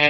Halo, 0.00 0.08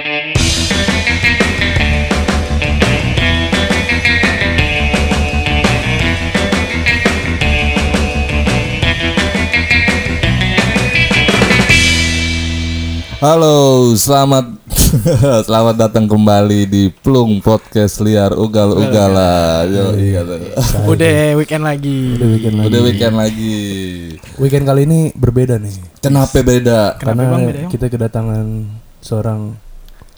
selamat 13.99 14.55
selamat 15.51 15.75
datang 15.75 16.07
kembali 16.07 16.71
di 16.71 16.87
Plung 16.87 17.43
Podcast 17.43 17.99
Liar 17.99 18.31
Ugal-Ugala. 18.31 19.67
Yo, 19.67 19.91
iya. 19.99 20.23
tuh. 20.23 20.39
Udah 20.87 21.35
weekend 21.35 21.67
lagi. 21.67 22.15
Udah 22.15 22.27
weekend 22.31 22.55
lagi. 22.55 22.67
Udah 22.71 22.79
weekend 22.87 23.15
lagi. 23.19 23.59
Weekend 24.39 24.63
kali 24.71 24.87
ini 24.87 25.11
berbeda 25.11 25.59
nih. 25.59 25.75
Kenapa 25.99 26.39
beda? 26.39 26.95
Kenapa 26.95 27.03
karena 27.03 27.23
bang 27.27 27.43
beda, 27.43 27.59
Bang? 27.59 27.71
kita 27.75 27.85
kedatangan 27.91 28.47
seorang 29.03 29.59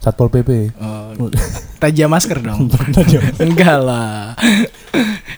satpol 0.04 0.28
pp. 0.28 0.76
Oh, 0.78 1.32
tajam 1.80 2.12
masker 2.12 2.44
dong. 2.44 2.68
Enggak 3.44 3.80
lah. 3.80 4.36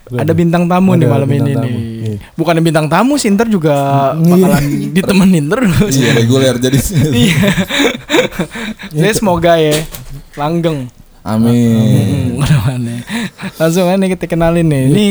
Ada 0.09 0.33
bintang 0.33 0.65
tamu 0.65 0.93
nih 0.93 1.05
Ada 1.05 1.13
malam 1.13 1.27
bintang 1.29 1.47
ini 1.47 1.55
tamu, 1.55 1.69
nih. 1.69 1.85
iya. 2.01 2.15
Bukan 2.33 2.55
bintang 2.61 2.87
tamu 2.89 3.13
sih, 3.15 3.29
ntar 3.29 3.45
juga 3.45 3.73
Iya. 4.13 4.33
bakalan 4.33 4.63
ditemenin 4.91 5.45
terus. 5.47 5.93
Iya, 5.93 6.11
reguler 6.15 6.55
jadi. 6.57 6.77
Iya. 7.13 7.39
Jadi 8.95 9.11
semoga 9.13 9.53
ya 9.55 9.75
langgeng. 10.33 10.89
Amin. 11.21 12.37
Hmm, 12.37 12.85
ya. 12.85 12.97
Langsung 13.57 13.85
aja 13.85 13.97
nih 13.97 14.13
kita 14.13 14.25
kenalin 14.25 14.65
nih. 14.65 14.83
Ini 14.87 15.07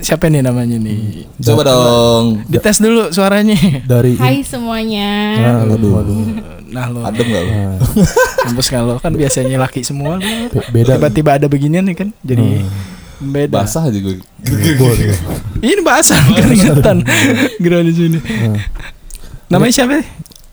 siapa 0.00 0.26
nih 0.26 0.40
namanya 0.40 0.76
nih? 0.76 1.28
Coba 1.38 1.62
dong. 1.64 2.42
Dites 2.48 2.80
dulu 2.80 3.12
suaranya. 3.12 3.56
Dari 3.84 4.16
Hai 4.16 4.40
semuanya. 4.40 5.10
Nah, 5.38 5.68
waduh, 5.68 5.90
waduh. 6.00 6.24
Nah 6.74 6.90
lo, 6.90 7.00
Adem 7.00 7.22
gak 7.24 7.40
lu? 7.40 7.52
Nah, 7.54 7.78
kampus 8.42 8.66
kalau 8.66 8.98
kan 8.98 9.14
biasanya 9.14 9.54
laki 9.56 9.80
semua 9.80 10.18
beda. 10.68 10.98
Tiba-tiba 10.98 11.38
ada 11.38 11.46
beginian 11.46 11.86
nih 11.86 11.96
kan, 11.96 12.08
jadi 12.20 12.66
beda. 13.16 13.62
Basah 13.62 13.86
aja 13.86 13.94
gue. 13.96 14.18
Ini 15.62 15.80
basah 15.80 16.18
keringetan. 16.34 17.06
Gerak 17.56 17.82
di 17.84 17.92
sini. 17.94 18.18
Nah, 18.18 18.58
Namanya 19.50 19.72
siapa? 19.72 20.02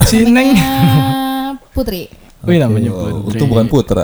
Si 0.04 0.22
Neng. 0.24 0.54
Namanya 0.54 1.58
Putri. 1.72 2.06
Wih 2.42 2.58
namanya 2.58 2.90
Oh, 2.90 3.22
Putri. 3.24 3.38
itu 3.38 3.44
bukan 3.46 3.66
putra. 3.66 4.04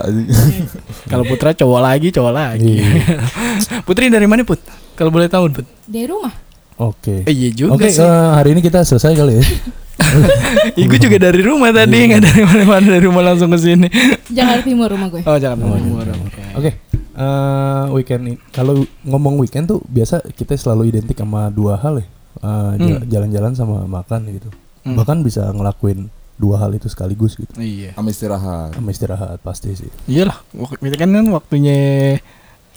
Kalau 1.05 1.23
Putra 1.23 1.53
cowok 1.53 1.79
lagi, 1.79 2.07
cowok 2.09 2.33
lagi. 2.33 2.81
Iya. 2.81 3.17
Putri 3.87 4.09
dari 4.09 4.25
mana 4.25 4.41
Put? 4.41 4.61
Kalau 4.93 5.09
boleh 5.09 5.25
tahu 5.25 5.49
Put. 5.49 5.65
Dari 5.85 6.05
rumah. 6.05 6.33
Oke. 6.77 7.25
Eh, 7.25 7.33
iya 7.35 7.49
juga 7.51 7.73
Oke, 7.73 7.89
sih. 7.89 7.97
eh, 7.99 8.05
hari 8.31 8.53
ini 8.53 8.61
kita 8.61 8.81
selesai 8.81 9.13
kali 9.13 9.37
ya. 9.37 9.45
Gue 10.89 10.99
juga 10.99 11.17
dari 11.19 11.41
rumah 11.41 11.69
tadi, 11.69 11.97
nggak 12.07 12.21
dari 12.21 12.41
mana-mana 12.43 12.85
dari 12.89 13.03
rumah 13.03 13.23
langsung 13.23 13.49
ke 13.49 13.57
sini. 13.57 13.87
Jakarta 14.27 14.63
Timur 14.63 14.87
rumah 14.87 15.07
gue. 15.07 15.21
Oh, 15.21 15.37
jangan 15.37 15.57
Timur. 15.77 16.05
Oke. 16.23 16.41
Oke. 16.55 16.71
eh, 17.17 17.83
weekend 17.91 18.21
ini 18.23 18.33
kalau 18.47 18.77
ngomong 19.01 19.37
weekend 19.37 19.65
tuh 19.65 19.81
biasa 19.83 20.21
kita 20.29 20.53
selalu 20.53 20.91
identik 20.91 21.17
sama 21.17 21.49
dua 21.49 21.73
hal 21.75 21.97
ya. 21.97 22.07
Eh, 22.37 22.71
jala- 22.77 23.05
Jalan-jalan 23.07 23.51
sama 23.51 23.77
makan 23.83 24.29
gitu. 24.31 24.49
Hmm. 24.85 24.93
Bahkan 24.93 25.17
bisa 25.21 25.49
ngelakuin 25.49 26.07
dua 26.37 26.61
hal 26.61 26.69
itu 26.71 26.85
sekaligus 26.85 27.33
gitu. 27.33 27.49
Iya. 27.57 27.97
Sama 27.97 28.13
istirahat. 28.13 28.69
Sama 28.73 28.89
istirahat 28.89 29.37
pasti 29.41 29.73
sih. 29.73 29.89
Iyalah, 30.05 30.37
itu 30.53 30.93
kan 30.93 31.09
kan 31.09 31.25
waktunya 31.33 31.77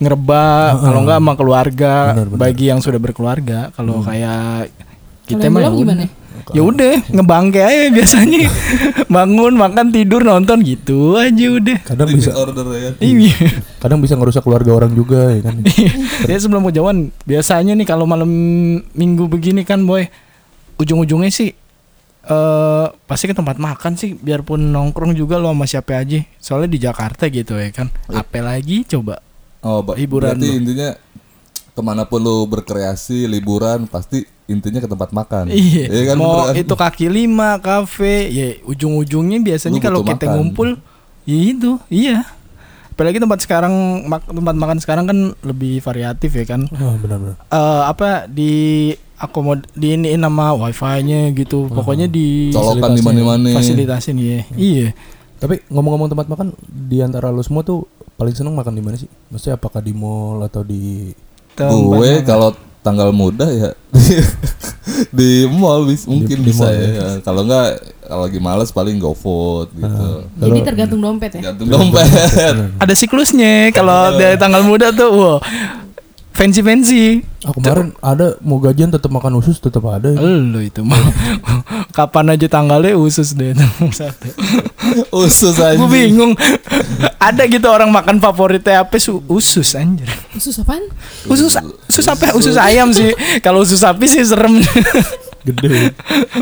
ngerebak 0.01 0.81
kalau 0.81 1.01
nggak 1.05 1.19
sama 1.21 1.33
keluarga 1.37 1.95
Benar, 2.17 2.27
benar. 2.33 2.41
bagi 2.41 2.65
yang 2.73 2.81
sudah 2.81 2.97
berkeluarga 2.97 3.69
kalau 3.77 4.01
kayak 4.01 4.73
kita 5.29 5.53
mah 5.53 5.61
ya 5.61 5.71
gimana? 5.71 6.05
Ya 6.51 6.63
udah 6.63 6.95
ngebangke 7.09 7.61
aja 7.61 7.89
biasanya. 7.91 8.47
Bangun 9.15 9.55
makan 9.57 9.91
tidur 9.91 10.23
nonton 10.23 10.63
gitu 10.63 11.17
aja 11.17 11.47
udah. 11.51 11.79
Kadang 11.85 12.09
bisa. 12.11 12.31
order 12.35 12.67
ya. 12.75 12.91
iya. 13.03 13.37
Kadang 13.79 14.01
bisa 14.01 14.15
ngerusak 14.15 14.43
keluarga 14.43 14.73
orang 14.75 14.93
juga 14.93 15.31
ya 15.31 15.41
kan. 15.45 15.61
ya 16.31 16.37
sebelum 16.37 16.67
mau 16.67 16.73
jawan 16.73 17.11
biasanya 17.25 17.75
nih 17.75 17.87
kalau 17.87 18.05
malam 18.05 18.31
minggu 18.93 19.27
begini 19.27 19.63
kan 19.63 19.83
boy 19.83 20.09
ujung-ujungnya 20.77 21.29
sih 21.29 21.53
eh 22.21 22.87
pasti 23.09 23.25
ke 23.27 23.35
tempat 23.35 23.57
makan 23.57 23.97
sih 23.97 24.13
biarpun 24.13 24.71
nongkrong 24.71 25.17
juga 25.17 25.41
lo 25.41 25.51
sama 25.53 25.65
siapa 25.65 25.97
aja. 25.99 26.21
Soalnya 26.37 26.71
di 26.73 26.79
Jakarta 26.81 27.27
gitu 27.29 27.57
ya 27.57 27.73
kan? 27.73 27.89
Apa 28.09 28.41
lagi? 28.45 28.85
Coba 28.85 29.21
Oh, 29.61 29.85
Hiburan 29.93 30.41
berarti 30.41 30.49
lu. 30.49 30.57
intinya 30.57 30.97
ke 31.71 31.81
mana 31.85 32.09
pun 32.09 32.21
lu 32.25 32.49
berkreasi, 32.49 33.29
liburan, 33.29 33.85
pasti 33.85 34.25
intinya 34.51 34.83
ke 34.83 34.91
tempat 34.91 35.15
makan. 35.15 35.49
Iya, 35.49 36.13
kan, 36.13 36.17
mau 36.19 36.51
beneran? 36.51 36.59
itu 36.59 36.75
kaki 36.75 37.07
lima, 37.07 37.63
kafe, 37.63 38.29
ya 38.29 38.49
ujung-ujungnya 38.67 39.39
biasanya 39.41 39.79
Lu 39.79 39.85
kalau 39.87 40.01
kita 40.03 40.27
makan. 40.27 40.35
ngumpul, 40.37 40.69
ya 41.23 41.39
itu, 41.39 41.79
iya. 41.87 42.27
Apalagi 42.91 43.17
tempat 43.17 43.41
sekarang, 43.41 43.73
mak- 44.05 44.29
tempat 44.29 44.53
makan 44.53 44.77
sekarang 44.77 45.05
kan 45.09 45.19
lebih 45.41 45.81
variatif 45.81 46.37
ya 46.37 46.45
kan. 46.45 46.69
Oh, 46.69 47.01
benar-benar. 47.01 47.41
Eh 47.49 47.83
apa 47.89 48.29
di 48.29 48.53
akomod 49.17 49.65
di 49.73 49.97
ini 49.97 50.17
nama 50.17 50.53
wifi-nya 50.53 51.33
gitu, 51.33 51.65
pokoknya 51.71 52.11
di 52.11 52.53
colokan 52.53 52.93
di 52.93 53.01
mana-mana. 53.01 53.57
fasilitasin 53.57 54.21
ya. 54.21 54.45
Iya. 54.53 54.93
Tapi 55.41 55.65
ngomong-ngomong 55.73 56.13
tempat 56.13 56.29
makan 56.29 56.53
di 56.69 57.01
antara 57.01 57.33
lo 57.33 57.41
semua 57.41 57.65
tuh 57.65 57.89
paling 58.21 58.37
seneng 58.37 58.53
makan 58.53 58.77
di 58.77 58.83
mana 58.85 59.01
sih? 59.01 59.09
Maksudnya 59.33 59.57
apakah 59.57 59.81
di 59.81 59.97
mall 59.97 60.45
atau 60.45 60.61
di 60.61 61.09
Tempat 61.51 61.73
Gue 61.73 62.11
kalau 62.23 62.53
tanggal 62.81 63.13
muda 63.13 63.45
ya 63.49 63.71
di 65.17 65.47
mall 65.49 65.87
bis, 65.89 66.05
mungkin 66.05 66.41
di 66.41 66.51
bisa 66.53 66.67
mall 66.67 66.77
ya. 66.77 67.09
Kalau 67.25 67.43
enggak 67.47 67.69
kalau 68.05 68.23
lagi 68.27 68.41
males 68.43 68.71
paling 68.75 68.97
GoFood 68.99 69.69
gitu. 69.77 70.07
Jadi 70.41 70.59
tergantung 70.67 71.01
dompet 71.01 71.31
ya. 71.39 71.53
Gantung 71.53 71.69
dompet. 71.71 72.05
ada 72.83 72.95
siklusnya 72.97 73.71
kalau 73.71 74.19
dari 74.19 74.37
tanggal 74.37 74.67
muda 74.67 74.91
tuh, 74.91 75.11
wow, 75.15 75.37
fancy 76.35 76.61
fancy. 76.61 77.05
Ah 77.47 77.53
kemarin 77.55 77.97
ada 78.05 78.37
mau 78.45 78.61
gajian 78.61 78.91
tetap 78.93 79.09
makan 79.09 79.41
usus 79.41 79.57
tetap 79.61 79.85
ada. 79.89 80.11
ya. 80.11 80.21
Lu 80.21 80.61
itu 80.61 80.83
mah 80.85 80.99
kapan 81.97 82.35
aja 82.37 82.47
tanggalnya 82.51 82.97
usus 82.97 83.33
deh 83.37 83.55
satu. 83.95 84.29
Usus 85.11 85.57
aja. 85.57 85.75
Gue 85.75 85.89
bingung. 85.89 86.33
Ada 87.17 87.45
gitu 87.45 87.67
orang 87.67 87.89
makan 87.89 88.17
favoritnya 88.17 88.83
apa 88.83 88.97
su- 88.97 89.23
usus 89.27 89.73
anjir. 89.73 90.09
Khusus 90.31 90.57
apaan? 90.57 90.85
Usus 91.25 91.53
usus 91.87 92.07
apa? 92.07 92.33
Usus 92.33 92.55
ayam 92.55 92.91
sih. 92.91 93.13
Kalau 93.39 93.61
usus 93.61 93.79
sapi 93.79 94.05
sih 94.05 94.23
serem. 94.23 94.59
Gede. 95.41 95.97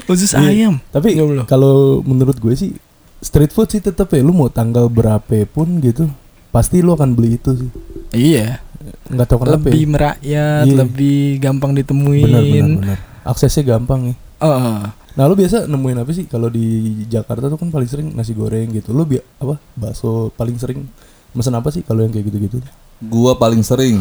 usus 0.07 0.33
Iya. 0.33 0.43
ayam. 0.45 0.75
Tapi 0.89 1.15
kalau 1.45 2.03
menurut 2.03 2.35
gue 2.35 2.53
sih 2.53 2.71
street 3.19 3.51
food 3.51 3.69
sih 3.69 3.79
tetap 3.79 4.09
ya 4.09 4.21
lu 4.21 4.31
mau 4.31 4.47
tanggal 4.47 4.87
berapa 4.87 5.43
pun 5.45 5.79
gitu 5.79 6.07
pasti 6.49 6.81
lu 6.81 6.91
akan 6.91 7.13
beli 7.13 7.37
itu 7.37 7.55
sih. 7.57 7.71
Iya. 8.11 8.59
Nggak 9.07 9.27
tahu 9.27 9.39
kenapa. 9.41 9.57
Lebih 9.65 9.79
ya. 9.79 9.89
merakyat, 9.89 10.65
Iya. 10.65 10.75
lebih 10.77 11.19
gampang 11.39 11.73
ditemuin. 11.73 12.25
Benar 12.25 12.43
benar 12.43 12.69
benar. 12.77 12.99
Aksesnya 13.23 13.63
gampang 13.69 14.01
ya. 14.09 14.15
Heeh. 14.39 14.79
Nah 15.19 15.27
lu 15.27 15.35
biasa 15.35 15.67
nemuin 15.67 15.99
apa 15.99 16.15
sih 16.15 16.31
kalau 16.31 16.47
di 16.47 16.95
Jakarta 17.11 17.51
tuh 17.51 17.59
kan 17.59 17.75
paling 17.75 17.91
sering 17.91 18.09
nasi 18.15 18.39
goreng 18.39 18.71
gitu. 18.71 18.95
Lu 18.95 19.03
bi 19.03 19.19
apa 19.19 19.59
bakso 19.75 20.31
paling 20.39 20.55
sering 20.55 20.87
mesen 21.35 21.59
apa 21.59 21.75
sih 21.75 21.83
kalau 21.83 22.07
yang 22.07 22.15
kayak 22.15 22.31
gitu-gitu? 22.31 22.63
Gua 23.03 23.35
paling 23.35 23.67
sering 23.67 23.99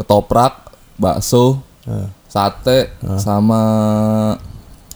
ketoprak, 0.00 0.72
bakso, 0.96 1.60
Nah, 1.82 2.06
sate 2.30 2.94
sama 3.18 3.58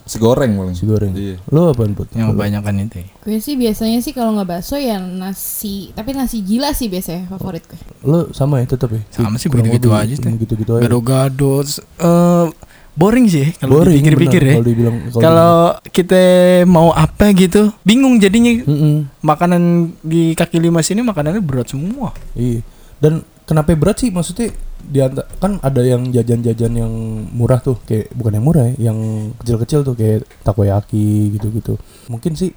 si 0.07 0.23
goreng 0.23 0.55
paling. 0.55 0.71
nasi 0.71 0.87
goreng. 0.87 1.13
Iya. 1.19 1.37
Lu 1.51 1.67
apaan 1.67 1.99
put? 1.99 2.07
Yang 2.15 2.31
kebanyakan 2.31 2.87
itu. 2.87 3.03
ya. 3.03 3.07
Gue 3.27 3.39
sih 3.43 3.59
biasanya 3.59 3.99
sih 3.99 4.15
kalau 4.15 4.39
nggak 4.39 4.47
bakso 4.47 4.79
ya 4.79 5.03
nasi, 5.03 5.91
tapi 5.99 6.15
nasi 6.15 6.47
gila 6.47 6.71
sih 6.71 6.87
biasanya 6.87 7.27
favorit 7.27 7.67
gue. 7.67 7.75
Lu 8.07 8.31
sama 8.31 8.63
ya 8.63 8.71
tetap 8.71 8.95
ya? 8.95 9.03
Sama 9.11 9.35
sih 9.35 9.51
begitu-gitu 9.51 9.91
aja 9.91 10.15
sih. 10.15 10.23
Gitu-gitu 10.23 10.79
aja. 10.79 10.87
Gado-gado. 10.87 11.67
eh 11.67 12.47
boring 12.97 13.29
sih 13.29 13.53
kalau 13.61 13.85
dipikir-pikir 13.85 14.41
ya. 14.41 14.55
Kalau 14.57 14.67
dibilang 14.67 14.97
Kalau 15.13 15.55
kita 15.93 16.23
mau 16.65 16.97
apa 16.97 17.31
gitu, 17.37 17.69
bingung 17.85 18.17
jadinya 18.17 18.65
Mm-mm. 18.65 19.21
makanan 19.21 19.93
di 20.01 20.33
kaki 20.33 20.57
lima 20.59 20.81
sini 20.81 21.05
makanannya 21.05 21.45
berat 21.45 21.71
semua. 21.71 22.17
Iya. 22.33 22.65
Dan 22.97 23.21
kenapa 23.45 23.77
berat 23.77 24.01
sih 24.01 24.09
maksudnya 24.09 24.57
di 24.87 25.05
kan 25.43 25.61
ada 25.61 25.83
yang 25.83 26.09
jajan-jajan 26.09 26.73
yang 26.73 26.93
murah 27.37 27.61
tuh 27.61 27.77
kayak 27.85 28.09
bukan 28.17 28.39
yang 28.41 28.47
murah 28.49 28.65
ya, 28.73 28.89
yang 28.89 28.99
kecil-kecil 29.45 29.85
tuh 29.85 29.93
kayak 29.93 30.25
takoyaki 30.41 31.37
gitu-gitu. 31.37 31.77
Mungkin 32.09 32.33
sih 32.33 32.57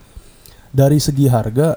dari 0.72 1.02
segi 1.04 1.28
harga 1.28 1.76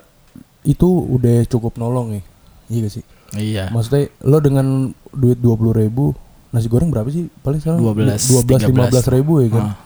itu 0.62 0.86
udah 0.86 1.42
cukup 1.50 1.80
nolong 1.82 2.14
ya. 2.14 2.22
Iya 2.70 2.78
gak 2.86 2.92
sih? 2.94 3.04
Iya. 3.32 3.64
Maksudnya 3.74 4.12
lo 4.28 4.38
dengan 4.38 4.92
duit 5.10 5.40
dua 5.40 5.58
puluh 5.58 5.74
ribu 5.74 6.14
nasi 6.52 6.68
goreng 6.68 6.92
berapa 6.92 7.08
sih? 7.08 7.32
Paling 7.40 7.60
sekarang 7.64 7.80
12, 7.80 8.28
dua 8.28 8.42
belas 8.44 8.62
lima 8.68 8.84
belas 8.92 9.06
ribu 9.08 9.40
ya 9.40 9.48
kan? 9.48 9.66
Ah. 9.72 9.76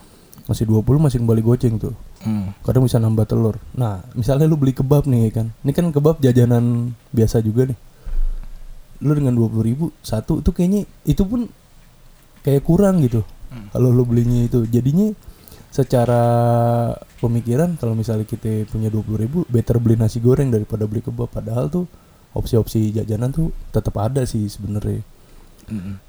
masih 0.47 0.63
20 0.63 0.83
masih 0.95 1.17
kembali 1.19 1.41
goceng 1.43 1.75
tuh. 1.75 1.91
Hmm. 2.23 2.55
kadang 2.63 2.83
bisa 2.83 2.99
nambah 2.99 3.27
telur. 3.27 3.55
Nah 3.75 4.03
misalnya 4.15 4.47
lu 4.47 4.59
beli 4.59 4.75
kebab 4.75 5.07
nih 5.07 5.27
ya 5.27 5.31
kan? 5.43 5.47
Ini 5.63 5.71
kan 5.71 5.85
kebab 5.91 6.19
jajanan 6.19 6.95
biasa 7.11 7.43
juga 7.43 7.71
nih. 7.71 7.77
Lu 9.03 9.11
dengan 9.15 9.35
dua 9.35 9.47
puluh 9.51 9.63
ribu 9.63 9.85
satu 9.99 10.39
tuh 10.43 10.51
kayaknya 10.55 10.87
itu 11.07 11.23
pun 11.23 11.47
kayak 12.43 12.63
kurang 12.63 13.03
gitu. 13.03 13.23
Kalau 13.71 13.91
lu 13.91 14.03
belinya 14.07 14.43
itu. 14.43 14.63
Jadinya 14.67 15.11
secara 15.67 16.23
pemikiran 17.19 17.75
kalau 17.75 17.93
misalnya 17.93 18.23
kita 18.23 18.65
punya 18.71 18.87
20.000 18.87 19.23
ribu 19.23 19.43
better 19.51 19.77
beli 19.77 19.99
nasi 19.99 20.23
goreng 20.23 20.47
daripada 20.47 20.87
beli 20.87 21.03
kebab. 21.03 21.27
Padahal 21.27 21.67
tuh 21.67 21.85
opsi-opsi 22.31 22.95
jajanan 22.95 23.35
tuh 23.35 23.51
tetap 23.71 23.99
ada 23.99 24.23
sih 24.23 24.47
sebenarnya 24.47 25.03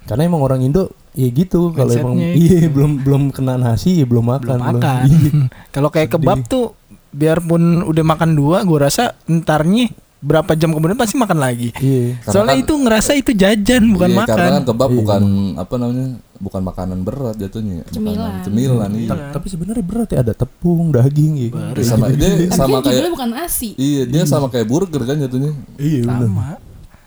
karena 0.03 0.21
emang 0.23 0.39
orang 0.39 0.61
Indo 0.61 0.87
ya 1.11 1.27
gitu 1.27 1.71
kalau 1.71 1.91
emang 1.91 2.15
iya 2.15 2.63
gitu. 2.63 2.71
belum 2.75 2.91
belum 3.01 3.23
kena 3.29 3.55
nasi 3.55 3.99
ya 3.99 4.05
belum 4.05 4.25
makan 4.25 4.55
belum 4.55 4.69
makan. 4.71 5.03
Iya. 5.05 5.31
Kalau 5.75 5.89
kayak 5.89 6.09
kebab 6.11 6.39
tuh 6.43 6.73
biarpun 7.09 7.61
udah 7.83 8.03
makan 8.05 8.33
dua, 8.33 8.61
gue 8.61 8.79
rasa 8.79 9.17
entarnya 9.25 9.89
berapa 10.19 10.51
jam 10.53 10.69
kemudian 10.69 10.95
pasti 10.95 11.15
makan 11.15 11.37
lagi. 11.37 11.71
iya 11.77 12.19
Soalnya 12.23 12.53
kan- 12.53 12.61
itu 12.61 12.73
ngerasa 12.75 13.11
itu 13.13 13.31
jajan 13.31 13.83
bukan 13.89 14.09
Iya, 14.09 14.19
makan. 14.19 14.35
Karena 14.37 14.51
kan 14.53 14.63
kebab 14.65 14.89
Iya. 14.89 14.97
bukan 14.97 15.21
apa 15.55 15.73
namanya? 15.75 16.07
Bukan 16.39 16.61
makanan 16.61 16.97
berat 17.01 17.35
jatuhnya. 17.35 17.83
Makanan 17.83 17.91
Cemilan. 17.91 18.31
Cemilan 18.41 18.89
iya. 18.93 19.09
Ta- 19.09 19.31
tapi 19.33 19.47
sebenarnya 19.49 19.79
berat 19.81 20.07
ya 20.09 20.19
ada 20.21 20.33
tepung 20.33 20.87
daging? 20.89 21.51
Dia 21.73 21.83
sama 21.83 22.07
dia 22.09 22.31
Tapi 22.45 22.51
sama 22.53 22.77
kayak 22.79 23.11
bukan 23.11 23.29
nasi. 23.33 23.75
Iya, 23.75 24.01
dia 24.05 24.23
sama 24.23 24.47
kayak 24.47 24.63
burger 24.65 25.01
kan 25.01 25.15
jatuhnya. 25.17 25.51
iya 25.75 25.99
bener. 26.01 26.31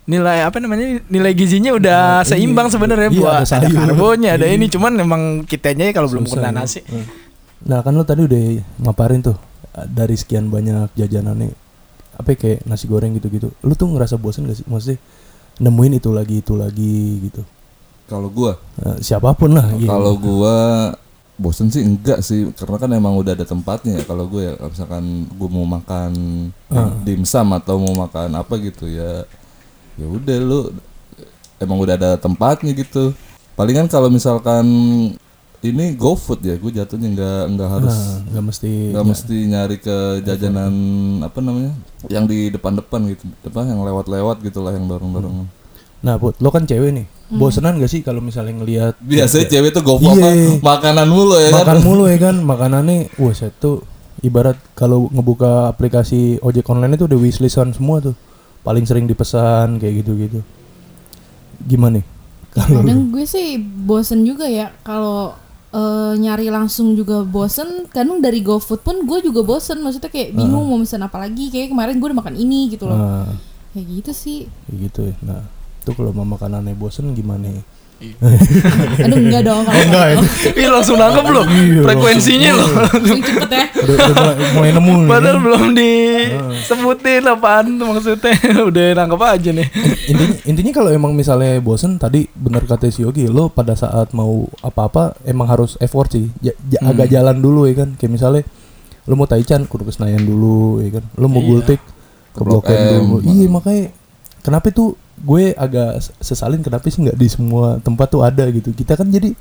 Nilai 0.02 0.42
apa 0.42 0.58
namanya? 0.58 0.98
Nilai 1.06 1.30
gizinya 1.32 1.70
udah 1.70 2.00
seimbang 2.22 2.66
sebenarnya 2.66 3.06
Iya, 3.06 3.16
buat 3.16 3.32
ada 3.32 3.38
ada, 3.38 3.46
sayur. 3.46 3.70
karbonya, 3.86 4.30
ada 4.34 4.46
Iya. 4.46 4.54
ini 4.56 4.66
cuman 4.66 4.92
memang 4.92 5.22
kitanya 5.44 5.90
kalau 5.90 6.08
belum 6.08 6.26
kena 6.26 6.50
ya. 6.50 6.52
nasi. 6.52 6.82
Nah 7.62 7.78
kan 7.80 7.92
lo 7.92 8.02
tadi 8.02 8.22
udah 8.22 8.42
ngaparin 8.80 9.22
tuh 9.22 9.38
uh, 9.70 9.86
dari 9.86 10.14
sekian 10.14 10.46
banyak 10.46 10.90
jajanan 10.92 11.38
nih 11.38 11.52
apa 12.12 12.28
ya, 12.28 12.36
kayak 12.36 12.58
nasi 12.64 12.84
goreng 12.84 13.14
gitu-gitu. 13.14 13.54
Lu 13.60 13.72
tuh 13.72 13.86
ngerasa 13.88 14.16
bosen 14.16 14.44
gak 14.44 14.58
sih? 14.58 14.66
Maksudnya 14.66 14.98
nemuin 15.58 15.92
itu 15.96 16.10
lagi 16.10 16.36
itu 16.38 16.54
lagi 16.54 16.96
gitu. 17.22 17.42
Kalau 18.04 18.26
gua, 18.26 18.58
Uh, 18.76 18.98
siapa 18.98 19.30
pun 19.32 19.54
lah. 19.54 19.70
iya. 19.72 19.86
kalau 19.86 20.14
gua 20.14 20.56
bosen 21.32 21.70
sih 21.70 21.80
enggak 21.80 22.20
sih 22.20 22.50
karena 22.52 22.76
kan 22.76 22.90
emang 22.90 23.14
udah 23.14 23.32
ada 23.32 23.42
tempatnya 23.42 23.98
ya 23.98 24.04
kalau 24.04 24.26
gue 24.26 24.42
ya 24.44 24.54
misalkan 24.60 25.02
gue 25.26 25.48
mau 25.48 25.64
makan 25.64 26.12
Ah. 26.68 26.92
dimsum 27.02 27.50
atau 27.52 27.78
mau 27.78 27.94
makan 27.98 28.36
apa 28.36 28.54
gitu 28.58 28.86
ya 28.86 29.26
ya 29.94 30.06
udah 30.06 30.36
lu 30.38 30.60
emang 31.58 31.78
udah 31.78 31.94
ada 31.94 32.10
tempatnya 32.16 32.72
gitu. 32.72 33.12
Palingan 33.52 33.86
kalau 33.86 34.08
misalkan 34.08 34.64
ini 35.62 35.94
GoFood 35.94 36.42
ya 36.42 36.58
gue 36.58 36.72
jatuhnya 36.74 37.08
nggak 37.14 37.42
nggak 37.54 37.68
harus 37.70 37.94
Nah, 37.94 38.18
nggak 38.34 38.44
mesti 38.50 38.70
nggak 38.90 39.06
mesti 39.06 39.36
nyari 39.46 39.76
ke 39.78 39.96
jajanan 40.26 40.74
apa 41.22 41.38
namanya 41.38 41.70
yang 42.10 42.26
di 42.26 42.50
depan-depan 42.50 43.14
gitu 43.14 43.30
depan 43.40 43.70
yang 43.70 43.78
lewat-lewat 43.86 44.42
gitulah 44.42 44.74
yang 44.74 44.90
dorong-dorong 44.90 45.46
Nah, 46.02 46.18
Put, 46.18 46.34
lo 46.42 46.50
kan 46.50 46.66
cewek 46.66 46.90
nih. 46.90 47.06
Bosenan 47.30 47.78
gak 47.78 47.86
sih 47.86 48.02
kalau 48.02 48.18
misalnya 48.18 48.58
ngelihat 48.58 48.98
biasanya 48.98 49.46
cewek 49.46 49.70
tuh 49.70 49.86
GoFood 49.86 50.18
Iya. 50.18 50.58
makanan 50.58 51.06
mulu 51.06 51.38
ya 51.38 51.54
makan 51.54 51.64
kan 51.64 51.78
mulu 51.78 52.04
ya 52.10 52.18
kan? 52.18 52.36
Makanannya 52.42 52.96
wah 53.22 53.30
saya 53.30 53.54
tuh 53.54 53.86
ibarat 54.20 54.58
kalau 54.74 55.06
ngebuka 55.14 55.70
aplikasi 55.70 56.42
ojek 56.42 56.66
online 56.66 56.98
itu 56.98 57.06
udah 57.06 57.16
wishlistan 57.16 57.70
semua 57.70 58.02
tuh 58.02 58.18
paling 58.62 58.86
sering 58.86 59.04
dipesan 59.04 59.76
kayak 59.76 60.02
gitu-gitu 60.02 60.40
gimana 61.62 61.98
nih 61.98 62.06
kalau? 62.50 62.82
Kadang 62.82 63.08
gue 63.08 63.24
sih 63.24 63.56
bosen 63.58 64.22
juga 64.22 64.44
ya 64.44 64.70
kalau 64.82 65.32
eh, 65.70 66.12
nyari 66.14 66.52
langsung 66.52 66.92
juga 66.92 67.24
bosen. 67.24 67.88
Kadang 67.88 68.20
dari 68.20 68.44
GoFood 68.44 68.82
pun 68.82 69.02
gue 69.02 69.18
juga 69.22 69.40
bosen. 69.40 69.80
Maksudnya 69.80 70.12
kayak 70.12 70.36
bingung 70.36 70.68
mau 70.68 70.76
pesan 70.76 71.00
apa 71.00 71.16
lagi. 71.16 71.48
Kayak 71.48 71.72
kemarin 71.72 71.96
gue 71.96 72.06
udah 72.06 72.20
makan 72.20 72.36
ini 72.36 72.68
gitu 72.68 72.84
loh. 72.84 72.98
nah, 72.98 73.32
Kayak 73.72 73.86
gitu 73.88 74.10
sih. 74.12 74.38
kayak 74.68 74.78
gitu 74.84 75.00
ya 75.08 75.14
nah 75.24 75.40
itu 75.80 75.90
kalau 75.96 76.12
mau 76.12 76.28
makanannya 76.28 76.76
bosen 76.76 77.10
gimana 77.12 77.48
ya? 77.48 77.62
Aduh 78.98 79.18
enggak 79.18 79.42
dong 79.42 79.62
kalau 79.62 79.82
enggak 79.86 80.06
ya? 80.06 80.16
Ih 80.54 80.68
langsung 80.68 80.96
nangkep 80.96 81.24
loh 81.26 81.44
Iya, 81.44 81.80
frekuensinya 81.82 82.50
loh. 82.52 82.68
langsung 82.82 83.20
cepet 83.20 83.48
ya. 83.48 83.64
udah, 83.72 83.96
udah 83.96 84.14
mulai, 84.14 84.34
mulai 84.52 84.70
nemu 84.72 84.92
nih 84.94 85.08
Padahal 85.08 85.38
belum 85.38 85.62
disebutin 85.72 87.24
apaan 87.26 87.66
tuh 87.72 87.86
maksudnya. 87.88 88.32
Udah 88.68 88.84
nangkep 88.94 89.20
aja 89.20 89.50
nih. 89.52 89.66
intinya 90.04 90.34
intinya 90.44 90.72
kalau 90.72 90.90
emang 90.90 91.12
misalnya 91.12 91.58
bosen 91.58 91.96
tadi 91.96 92.26
bener 92.28 92.62
kata 92.62 92.88
si 92.88 93.02
Yogi 93.02 93.26
lo 93.26 93.48
pada 93.48 93.72
saat 93.72 94.10
mau 94.12 94.32
apa-apa 94.60 95.16
emang 95.22 95.46
harus 95.46 95.74
effort 95.78 96.10
sih 96.10 96.28
Ja- 96.38 96.56
ja- 96.64 96.82
agak 96.84 97.08
jalan 97.08 97.38
dulu 97.38 97.64
ya 97.64 97.74
kan 97.76 97.94
kayak 97.94 98.12
misalnya 98.12 98.42
lo 99.02 99.14
mau 99.14 99.24
Taichan 99.24 99.64
kudu 99.64 99.82
ke 99.82 99.92
Senayan 99.92 100.22
dulu 100.22 100.78
ya 100.78 100.94
kan 100.94 101.04
lo 101.12 101.26
mau 101.26 101.38
Iya. 101.38 101.48
Gultik 101.48 101.80
ke 102.30 102.40
Blok 102.40 102.64
M. 102.64 102.78
dulu 103.02 103.16
iya 103.26 103.46
makanya 103.46 103.84
kenapa 104.40 104.70
tuh 104.70 104.94
gue 105.18 105.52
agak 105.54 106.00
sesalin 106.18 106.64
kenapa 106.64 106.88
sih 106.88 107.04
nggak 107.04 107.18
di 107.18 107.28
semua 107.28 107.78
tempat 107.78 108.08
tuh 108.08 108.24
ada 108.24 108.42
gitu 108.48 108.72
kita 108.72 108.96
kan 108.96 109.06
jadi 109.06 109.36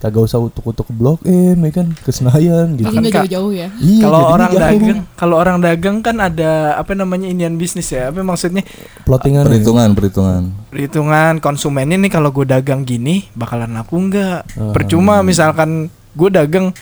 kagak 0.00 0.32
usah 0.32 0.40
utuk-utuk 0.40 0.88
ke 0.88 0.92
Blok 0.96 1.20
M 1.28 1.60
ya 1.60 1.72
kan 1.76 1.92
ke 1.92 2.08
Senayan 2.08 2.72
gitu 2.72 2.88
Kan, 2.88 3.04
jauh-jauh 3.04 3.52
ya. 3.52 3.68
iya 3.76 4.08
Kalau 4.08 4.20
orang 4.32 4.48
jauh. 4.48 4.62
dagang, 4.64 4.98
kalau 5.12 5.36
orang 5.36 5.58
dagang 5.60 5.96
kan 6.00 6.16
ada 6.16 6.72
apa 6.80 6.96
namanya 6.96 7.28
inian 7.28 7.60
bisnis 7.60 7.92
ya. 7.92 8.08
Apa 8.08 8.24
maksudnya 8.24 8.64
plottingan 9.04 9.44
ya. 9.44 9.48
perhitungan 9.52 9.88
perhitungan 9.92 10.42
perhitungan 10.72 11.32
konsumennya 11.44 12.00
nih 12.00 12.08
kalau 12.08 12.32
gue 12.32 12.48
dagang 12.48 12.88
gini 12.88 13.28
bakalan 13.36 13.76
laku 13.76 14.00
nggak? 14.08 14.38
Ah. 14.56 14.72
Percuma 14.72 15.20
misalkan 15.20 15.92
gue 16.16 16.30
dagang 16.32 16.72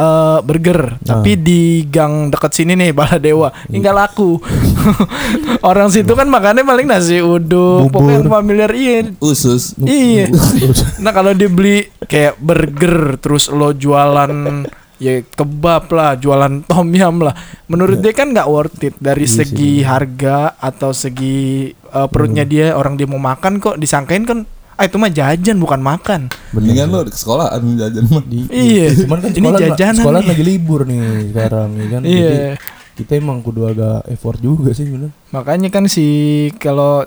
eh, 0.00 0.38
burger 0.40 0.80
tapi 1.04 1.36
di 1.36 1.84
gang 1.84 2.32
deket 2.32 2.52
sini 2.56 2.72
nih 2.72 2.90
Baladewa 2.98 3.52
ini 3.68 3.84
nggak 3.84 3.96
laku. 3.96 4.40
Orang 5.70 5.92
situ 5.92 6.12
kan 6.16 6.26
makannya 6.26 6.64
paling 6.64 6.88
nasi 6.88 7.20
uduk, 7.20 7.88
Bubur. 7.88 7.92
pokoknya 7.92 8.16
yang 8.16 8.32
familiar 8.32 8.70
iya. 8.72 8.98
usus 9.20 9.76
Iya. 9.76 10.32
Nah 11.04 11.12
kalau 11.12 11.32
dibeli 11.36 11.88
kayak 12.04 12.40
burger 12.40 13.20
terus 13.20 13.52
lo 13.52 13.76
jualan 13.76 14.64
ya 15.00 15.24
kebab 15.24 15.88
lah, 15.96 16.12
jualan 16.20 16.60
tom 16.68 16.92
yum 16.92 17.24
lah. 17.24 17.34
Menurut 17.72 18.04
dia 18.04 18.12
kan 18.12 18.36
nggak 18.36 18.48
worth 18.48 18.84
it 18.84 18.94
dari 19.00 19.24
Iya 19.24 19.34
segi 19.42 19.72
harga 19.80 20.60
atau 20.60 20.92
segi 20.92 21.72
uh, 21.92 22.06
perutnya 22.06 22.44
dia 22.44 22.76
orang 22.76 23.00
dia 23.00 23.08
mau 23.08 23.18
makan 23.18 23.58
kok 23.58 23.80
disangkain 23.80 24.28
kan 24.28 24.44
ah 24.80 24.88
itu 24.88 24.96
mah 24.96 25.12
jajan 25.12 25.60
bukan 25.60 25.76
makan. 25.78 26.20
mendingan 26.50 26.88
lo 26.88 27.04
di 27.04 27.12
sekolahan 27.12 27.60
jajan 27.76 28.04
mah 28.08 28.24
Di- 28.24 28.48
Iya. 28.48 28.86
Cuman 28.98 29.18
kan 29.20 29.28
Ini 29.28 29.36
sekolah, 29.38 29.60
jajanan 29.60 30.00
sekolah 30.00 30.20
nih. 30.20 30.28
lagi 30.32 30.42
libur 30.42 30.80
nih 30.82 31.00
sekarang 31.28 31.68
ya 31.70 31.86
kan. 31.86 32.00
Jadi 32.00 32.16
Iya. 32.16 32.52
kita 32.96 33.12
emang 33.14 33.38
kudu 33.40 33.60
agak 33.66 34.08
effort 34.08 34.38
juga 34.38 34.72
sih 34.72 34.88
bener. 34.88 35.12
Makanya 35.28 35.68
kan 35.68 35.84
si 35.84 36.06
kalau 36.56 37.04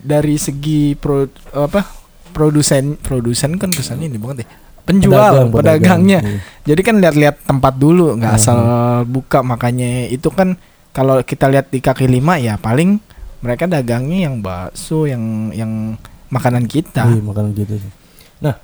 dari 0.00 0.36
segi 0.36 0.94
pro, 0.94 1.28
apa 1.50 1.84
produsen 2.30 2.96
produsen 2.96 3.54
kan 3.54 3.68
kesannya 3.68 4.06
ini 4.06 4.16
banget 4.16 4.42
ya. 4.42 4.48
Penjual, 4.80 5.12
Pedagang, 5.12 5.48
pedagangnya. 5.52 6.18
pedagang, 6.18 6.40
Jadi 6.62 6.80
kan 6.80 6.94
lihat-lihat 6.98 7.36
tempat 7.44 7.74
dulu, 7.76 8.16
nggak 8.16 8.32
Hmm. 8.32 8.40
asal 8.40 8.58
buka. 9.04 9.38
Makanya 9.40 10.08
itu 10.08 10.28
kan 10.28 10.56
kalau 10.90 11.20
kita 11.20 11.46
lihat 11.46 11.68
di 11.68 11.78
kaki 11.78 12.08
lima 12.08 12.34
ya 12.36 12.56
paling 12.56 12.96
mereka 13.38 13.64
dagangnya 13.64 14.26
yang 14.26 14.40
bakso, 14.40 15.04
yang 15.04 15.22
yang 15.52 15.94
makanan 16.30 16.64
kita. 16.70 17.04
Iya 17.10 17.20
makanan 17.20 17.50
gitu 17.52 17.76
sih. 17.76 17.92
Nah 18.40 18.56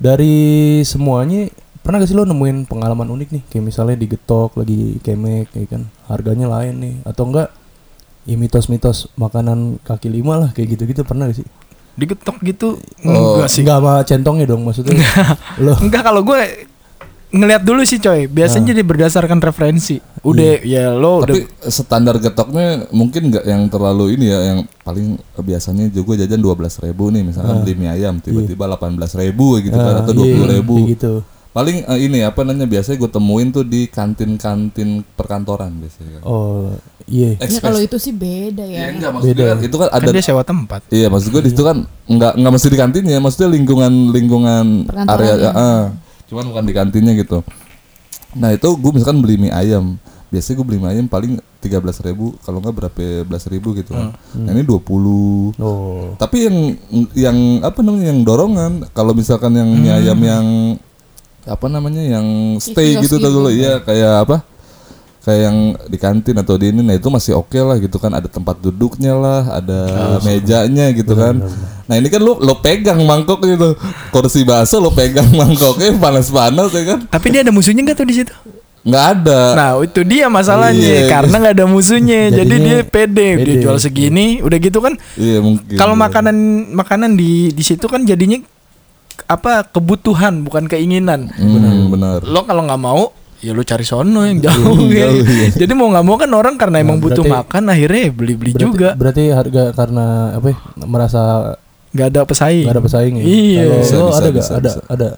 dari 0.00 0.80
semuanya 0.82 1.52
pernah 1.82 2.02
gak 2.02 2.10
sih 2.10 2.16
lo 2.18 2.26
nemuin 2.26 2.66
pengalaman 2.66 3.10
unik 3.10 3.28
nih 3.34 3.42
kayak 3.50 3.64
misalnya 3.66 3.96
digetok 3.98 4.54
lagi 4.54 5.02
kemek 5.02 5.50
ya 5.50 5.66
kan 5.66 5.82
harganya 6.06 6.46
lain 6.46 6.74
nih 6.78 6.94
atau 7.02 7.26
enggak 7.26 7.50
ya 8.22 8.38
mitos-mitos 8.38 9.10
makanan 9.18 9.82
kaki 9.82 10.06
lima 10.06 10.38
lah 10.38 10.50
kayak 10.54 10.78
gitu-gitu 10.78 11.02
pernah 11.02 11.26
gak 11.26 11.42
sih? 11.42 11.46
Digetok 11.92 12.40
gitu 12.40 12.80
Oh, 13.04 13.36
enggak 13.36 13.50
sih. 13.52 13.62
Enggak 13.66 13.78
sama 13.82 13.92
centongnya 14.06 14.46
dong 14.48 14.62
maksudnya. 14.64 14.94
lo 15.60 15.76
Enggak 15.78 16.02
kalau 16.06 16.22
gue 16.24 16.71
ngelihat 17.32 17.62
dulu 17.64 17.80
sih 17.82 17.96
coy. 17.96 18.28
Biasanya 18.28 18.62
Ah. 18.62 18.70
jadi 18.70 18.82
berdasarkan 18.84 19.40
referensi. 19.40 19.96
Udah 20.22 20.62
ya 20.62 20.94
lo 20.94 21.18
udah 21.18 21.34
tapi 21.34 21.50
standar 21.66 22.14
getoknya 22.16 22.86
mungkin 22.94 23.34
nggak 23.34 23.42
yang 23.42 23.66
terlalu 23.66 24.14
ini 24.14 24.30
ya 24.30 24.54
yang 24.54 24.60
paling 24.80 25.18
biasanya 25.34 25.90
juga 25.90 26.14
jajan 26.14 26.38
dua 26.38 26.54
belas 26.54 26.78
ribu 26.78 27.10
nih 27.10 27.26
misalkan 27.26 27.60
beli 27.60 27.74
mie 27.74 27.90
ayam 27.90 28.22
tiba-tiba 28.22 28.70
delapan 28.70 28.94
belas 28.94 29.18
ribu 29.18 29.58
gitu 29.58 29.74
kan 29.74 29.98
Ah, 29.98 30.06
atau 30.06 30.14
dua 30.14 30.26
iya, 30.30 30.34
puluh 30.36 30.48
ribu 30.54 30.74
gitu. 30.86 31.12
paling 31.50 31.82
eh, 31.82 31.98
ini 32.06 32.22
apa 32.22 32.46
namanya 32.46 32.64
biasanya 32.64 32.96
gue 32.96 33.10
temuin 33.10 33.50
tuh 33.50 33.60
di 33.60 33.84
kantin-kantin 33.84 35.02
perkantoran 35.12 35.74
biasanya 35.74 36.10
kan. 36.16 36.22
Oh 36.22 36.70
iya. 37.04 37.34
Ya 37.36 37.58
kalau 37.58 37.76
itu 37.76 37.98
sih 37.98 38.14
beda 38.14 38.62
Ya, 38.62 38.88
ya. 38.88 38.94
enggak 38.94 39.10
maksud 39.12 39.28
Beda 39.34 39.42
kan 39.42 39.56
ya. 39.58 39.66
itu 39.66 39.76
kan 39.76 39.88
kan 39.90 39.98
ada 39.98 40.10
dia 40.14 40.22
sewa 40.22 40.42
tempat. 40.46 40.80
Iya, 40.86 41.06
maksud 41.10 41.28
gue 41.28 41.42
di 41.42 41.50
situ 41.50 41.60
kan 41.60 41.82
nggak 42.06 42.32
nggak 42.38 42.52
mesti 42.54 42.68
di 42.70 42.78
kantinnya, 42.78 43.18
maksudnya 43.18 43.48
lingkungan 43.50 43.92
lingkungan 44.14 44.66
area, 45.10 45.34
ya. 45.36 45.50
Cuman 46.32 46.48
bukan 46.48 46.64
di 46.64 46.72
kantinnya 46.72 47.12
gitu. 47.12 47.44
Nah 48.32 48.56
itu 48.56 48.64
gue 48.72 48.90
misalkan 48.96 49.20
beli 49.20 49.36
mie 49.36 49.52
ayam, 49.52 50.00
biasanya 50.32 50.56
gue 50.56 50.66
beli 50.72 50.80
mie 50.80 50.90
ayam 50.96 51.04
paling 51.04 51.36
tiga 51.60 51.76
belas 51.78 52.00
ribu, 52.00 52.32
kalau 52.40 52.64
nggak 52.64 52.72
berapa 52.72 53.28
belas 53.28 53.44
ribu 53.52 53.76
gitu 53.76 53.92
kan. 53.92 54.16
Nah 54.32 54.50
ini 54.56 54.64
20 54.64 55.60
Oh. 55.60 56.16
Tapi 56.16 56.48
yang 56.48 56.56
yang 57.12 57.38
apa 57.60 57.84
namanya 57.84 58.08
yang 58.08 58.24
dorongan, 58.24 58.72
kalau 58.96 59.12
misalkan 59.12 59.52
yang 59.52 59.68
mie 59.68 59.92
ayam 59.92 60.16
yang 60.24 60.46
apa 61.44 61.66
namanya 61.68 62.00
yang 62.00 62.56
stay 62.62 62.96
Kios 62.96 63.04
gitu 63.12 63.20
gitu. 63.20 63.28
dulu, 63.28 63.52
iya 63.52 63.82
kayak 63.84 64.24
apa? 64.24 64.36
Kayak 65.22 65.40
yang 65.46 65.58
di 65.86 65.98
kantin 65.98 66.36
atau 66.42 66.58
di 66.58 66.74
ini 66.74 66.82
nah 66.82 66.98
itu 66.98 67.06
masih 67.06 67.38
oke 67.38 67.58
lah 67.58 67.78
gitu 67.78 67.96
kan. 67.98 68.12
Ada 68.14 68.26
tempat 68.26 68.58
duduknya 68.58 69.14
lah 69.14 69.62
ada 69.62 69.80
mejanya 70.26 70.90
gitu 70.90 71.14
kan. 71.14 71.38
Nah 71.86 71.94
ini 71.98 72.10
kan 72.10 72.20
lu 72.22 72.38
lo 72.42 72.58
pegang 72.58 73.02
mangkok 73.06 73.42
gitu. 73.46 73.78
Kursi 74.10 74.42
bakso 74.42 74.82
lo 74.82 74.90
pegang 74.90 75.30
mangkoknya 75.40 75.94
panas-panas 75.96 76.74
ya 76.74 76.82
kan. 76.94 76.98
Tapi 77.06 77.26
dia 77.30 77.40
ada 77.46 77.54
musuhnya 77.54 77.86
nggak 77.86 77.98
tuh 77.98 78.08
di 78.08 78.16
situ? 78.18 78.34
nggak 78.82 79.04
ada. 79.18 79.40
Nah 79.54 79.70
itu 79.78 80.02
dia 80.02 80.26
masalahnya. 80.26 81.06
Iya. 81.06 81.06
karena 81.06 81.34
nggak 81.38 81.54
ada 81.54 81.66
musuhnya, 81.70 82.20
jadi 82.42 82.54
dia 82.58 82.78
pede, 82.82 83.28
dia 83.38 83.46
pede. 83.46 83.62
jual 83.62 83.78
segini, 83.78 84.42
udah 84.42 84.58
gitu 84.58 84.82
kan. 84.82 84.98
iya 85.14 85.38
mungkin. 85.38 85.78
Kalau 85.78 85.94
makanan 85.94 86.36
makanan 86.74 87.14
di 87.14 87.54
di 87.54 87.62
situ 87.62 87.86
kan 87.86 88.02
jadinya 88.02 88.42
apa 89.30 89.62
kebutuhan 89.70 90.42
bukan 90.42 90.66
keinginan. 90.66 91.30
Hmm, 91.30 91.94
benar. 91.94 92.26
Lo 92.26 92.42
kalau 92.42 92.66
nggak 92.66 92.82
mau 92.82 93.14
ya 93.42 93.50
lu 93.50 93.60
cari 93.60 93.82
sono 93.82 94.22
yang 94.22 94.38
jauh, 94.40 94.86
ya. 94.86 95.10
jauh, 95.10 95.18
iya. 95.20 95.46
Jadi 95.52 95.72
mau 95.72 95.90
nggak 95.90 96.04
mau 96.04 96.14
kan 96.14 96.30
orang 96.30 96.54
karena 96.54 96.78
emang 96.78 96.96
Nah, 96.96 97.04
butuh 97.04 97.20
berarti- 97.20 97.36
makan 97.42 97.62
akhirnya 97.68 98.02
beli 98.08 98.34
beli 98.34 98.52
Berarti, 98.52 98.62
juga, 98.64 98.88
Berarti 98.94 99.22
harga 99.28 99.64
karena 99.72 100.06
apa? 100.32 100.46
ya, 100.46 100.56
Merasa 100.80 101.22
nggak 101.90 102.06
ada 102.08 102.20
pesaing. 102.22 102.64
nggak 102.64 102.74
ada 102.74 102.82
pesaing 102.82 103.14
ya. 103.18 103.24
Iya. 103.24 103.62
Bisa, 103.76 103.94
lo 103.94 104.06
bisa, 104.06 104.16
ada 104.16 104.24
gak? 104.24 104.34
bisa, 104.34 104.52
ada 104.54 104.70
ada. 104.88 105.08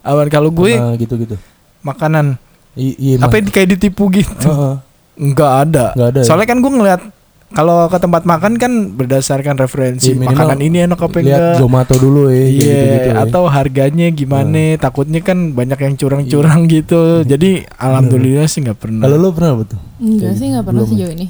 Awan 0.00 0.28
kalau 0.28 0.48
gue 0.48 0.72
Pernah 0.72 0.94
gitu-gitu. 0.94 1.36
makanan 1.82 2.38
I- 2.72 2.96
Iya. 2.96 3.16
apa 3.20 3.42
kayak 3.42 3.68
ditipu 3.74 4.06
gitu. 4.10 4.46
Heeh. 4.46 4.74
Nggak 5.18 5.52
ada. 5.64 5.86
Nggak 5.92 6.08
ada 6.08 6.18
ya? 6.20 6.24
Soalnya 6.24 6.46
kan 6.46 6.58
gue 6.58 6.70
ngeliat 6.70 7.00
kalau 7.48 7.86
ke 7.86 7.96
tempat 7.96 8.22
makan 8.22 8.56
kan 8.56 8.72
berdasarkan 8.92 9.54
referensi 9.54 10.10
Iya, 10.10 10.18
minimal 10.18 10.34
makanan 10.34 10.58
ini 10.60 10.76
enak 10.82 10.98
apa 10.98 11.16
Lihat 11.16 11.22
enggak. 11.22 11.56
Zomato 11.56 11.94
dulu 11.94 12.26
ya. 12.26 12.34
kayak 12.36 12.48
Iya, 12.48 12.58
gitu-gitu 12.58 13.08
ya. 13.08 13.16
atau 13.22 13.42
harganya 13.46 14.06
gimana? 14.10 14.64
Takutnya 14.76 15.20
kan 15.20 15.38
banyak 15.52 15.78
yang 15.78 15.94
curang-curang 15.94 16.60
gitu. 16.66 17.02
Jadi 17.22 17.50
alhamdulillah 17.72 18.46
sih 18.46 18.60
nggak 18.60 18.76
pernah. 18.76 19.04
Kalau 19.04 19.16
lo 19.16 19.28
pernah 19.30 19.52
betul? 19.56 19.78
Enggak 19.96 20.32
sih 20.34 20.46
nggak 20.48 20.64
pernah 20.64 20.82
sejauh 20.84 21.12
ini. 21.12 21.26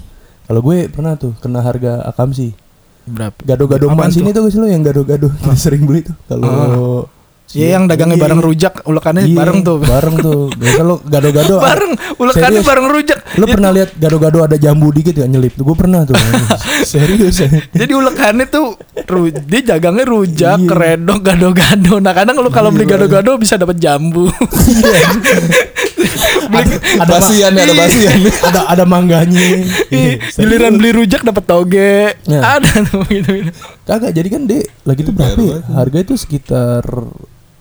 Kalau 0.47 0.61
gue 0.63 0.77
pernah 0.89 1.13
tuh 1.15 1.33
kena 1.37 1.61
harga 1.61 2.07
akamsi. 2.07 2.55
Berapa? 3.05 3.39
Gado-gado 3.39 3.87
emas 3.87 4.11
tuh? 4.11 4.21
ini 4.21 4.31
tuh 4.31 4.47
sih 4.47 4.59
lo 4.59 4.67
yang 4.67 4.81
gado-gado 4.81 5.31
kita 5.31 5.55
sering 5.69 5.85
beli 5.85 6.01
tuh. 6.03 6.17
Kalau 6.27 7.07
Iya 7.49 7.67
yang 7.73 7.87
dagangnya 7.87 8.15
Iya. 8.15 8.25
bareng 8.25 8.41
rujak, 8.41 8.75
ulekannya 8.83 9.23
Iya, 9.25 9.37
bareng 9.37 9.59
tuh. 9.61 9.77
Bareng 9.79 10.17
tuh. 10.17 10.41
Biasa 10.51 10.81
lo 10.83 10.99
gado-gado. 11.01 11.57
bareng, 11.69 11.93
ulekannya 12.17 12.59
Serius? 12.59 12.67
bareng 12.67 12.87
rujak. 12.89 13.19
Lo 13.35 13.47
pernah 13.47 13.71
lihat 13.71 13.91
gado-gado 13.95 14.39
ada 14.41 14.57
jambu 14.57 14.91
dikit 14.91 15.15
gak 15.15 15.27
nyelip? 15.27 15.53
Tuh 15.53 15.65
gue 15.65 15.77
pernah 15.77 16.03
tuh. 16.03 16.19
Serius 16.85 17.39
ya. 17.39 17.49
Jadi 17.71 17.93
ulekannya 17.93 18.47
tuh 18.47 18.75
ru- 19.05 19.31
dia 19.31 19.61
dagangnya 19.65 20.05
rujak, 20.05 20.59
Iya. 20.59 20.67
keredok, 20.67 21.21
gado-gado. 21.29 21.95
Nah 21.99 22.13
kadang 22.13 22.37
lu 22.37 22.51
kalau 22.51 22.69
beli 22.69 22.85
gado-gado 22.85 23.37
bisa 23.37 23.55
dapat 23.55 23.77
jambu. 23.77 24.27
beli, 26.47 26.75
Ada 26.97 27.09
basian 27.09 27.51
ya 27.53 27.63
ada 27.63 27.73
Iya. 27.73 27.81
basian 27.81 28.19
ada 28.43 28.61
ada 28.69 28.85
mangganya. 28.85 29.43
Giliran 30.31 30.77
beli 30.77 30.91
rujak 30.95 31.23
dapat 31.23 31.45
toge. 31.45 32.15
Nah. 32.27 32.59
Ada 32.59 32.71
tuh 32.85 33.03
gitu. 33.07 33.51
Kagak 33.83 34.13
jadi 34.13 34.29
kan 34.29 34.43
dek 34.45 34.67
lagi 34.83 35.01
tuh 35.03 35.13
berapa 35.13 35.39
ya? 35.39 35.59
Harga 35.73 35.99
itu 36.01 36.15
sekitar 36.17 36.83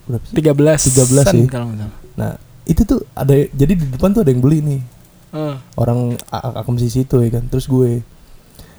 berapa 0.06 0.24
sih? 0.24 0.34
13 0.34 1.26
13 1.26 1.34
sih. 1.34 1.44
kalau 1.46 1.66
nggak 1.68 1.78
salah. 1.80 1.94
Nah 2.16 2.32
itu 2.64 2.82
tuh 2.82 2.98
ada 3.12 3.30
jadi 3.32 3.72
di 3.72 3.86
depan 3.88 4.10
tuh 4.10 4.20
ada 4.20 4.30
yang 4.30 4.40
beli 4.40 4.58
nih 4.58 4.80
Heeh. 5.28 5.54
orang 5.76 6.14
akamsi 6.32 6.88
situ 6.88 7.18
ya 7.18 7.30
kan 7.30 7.46
terus 7.46 7.66
gue 7.66 8.02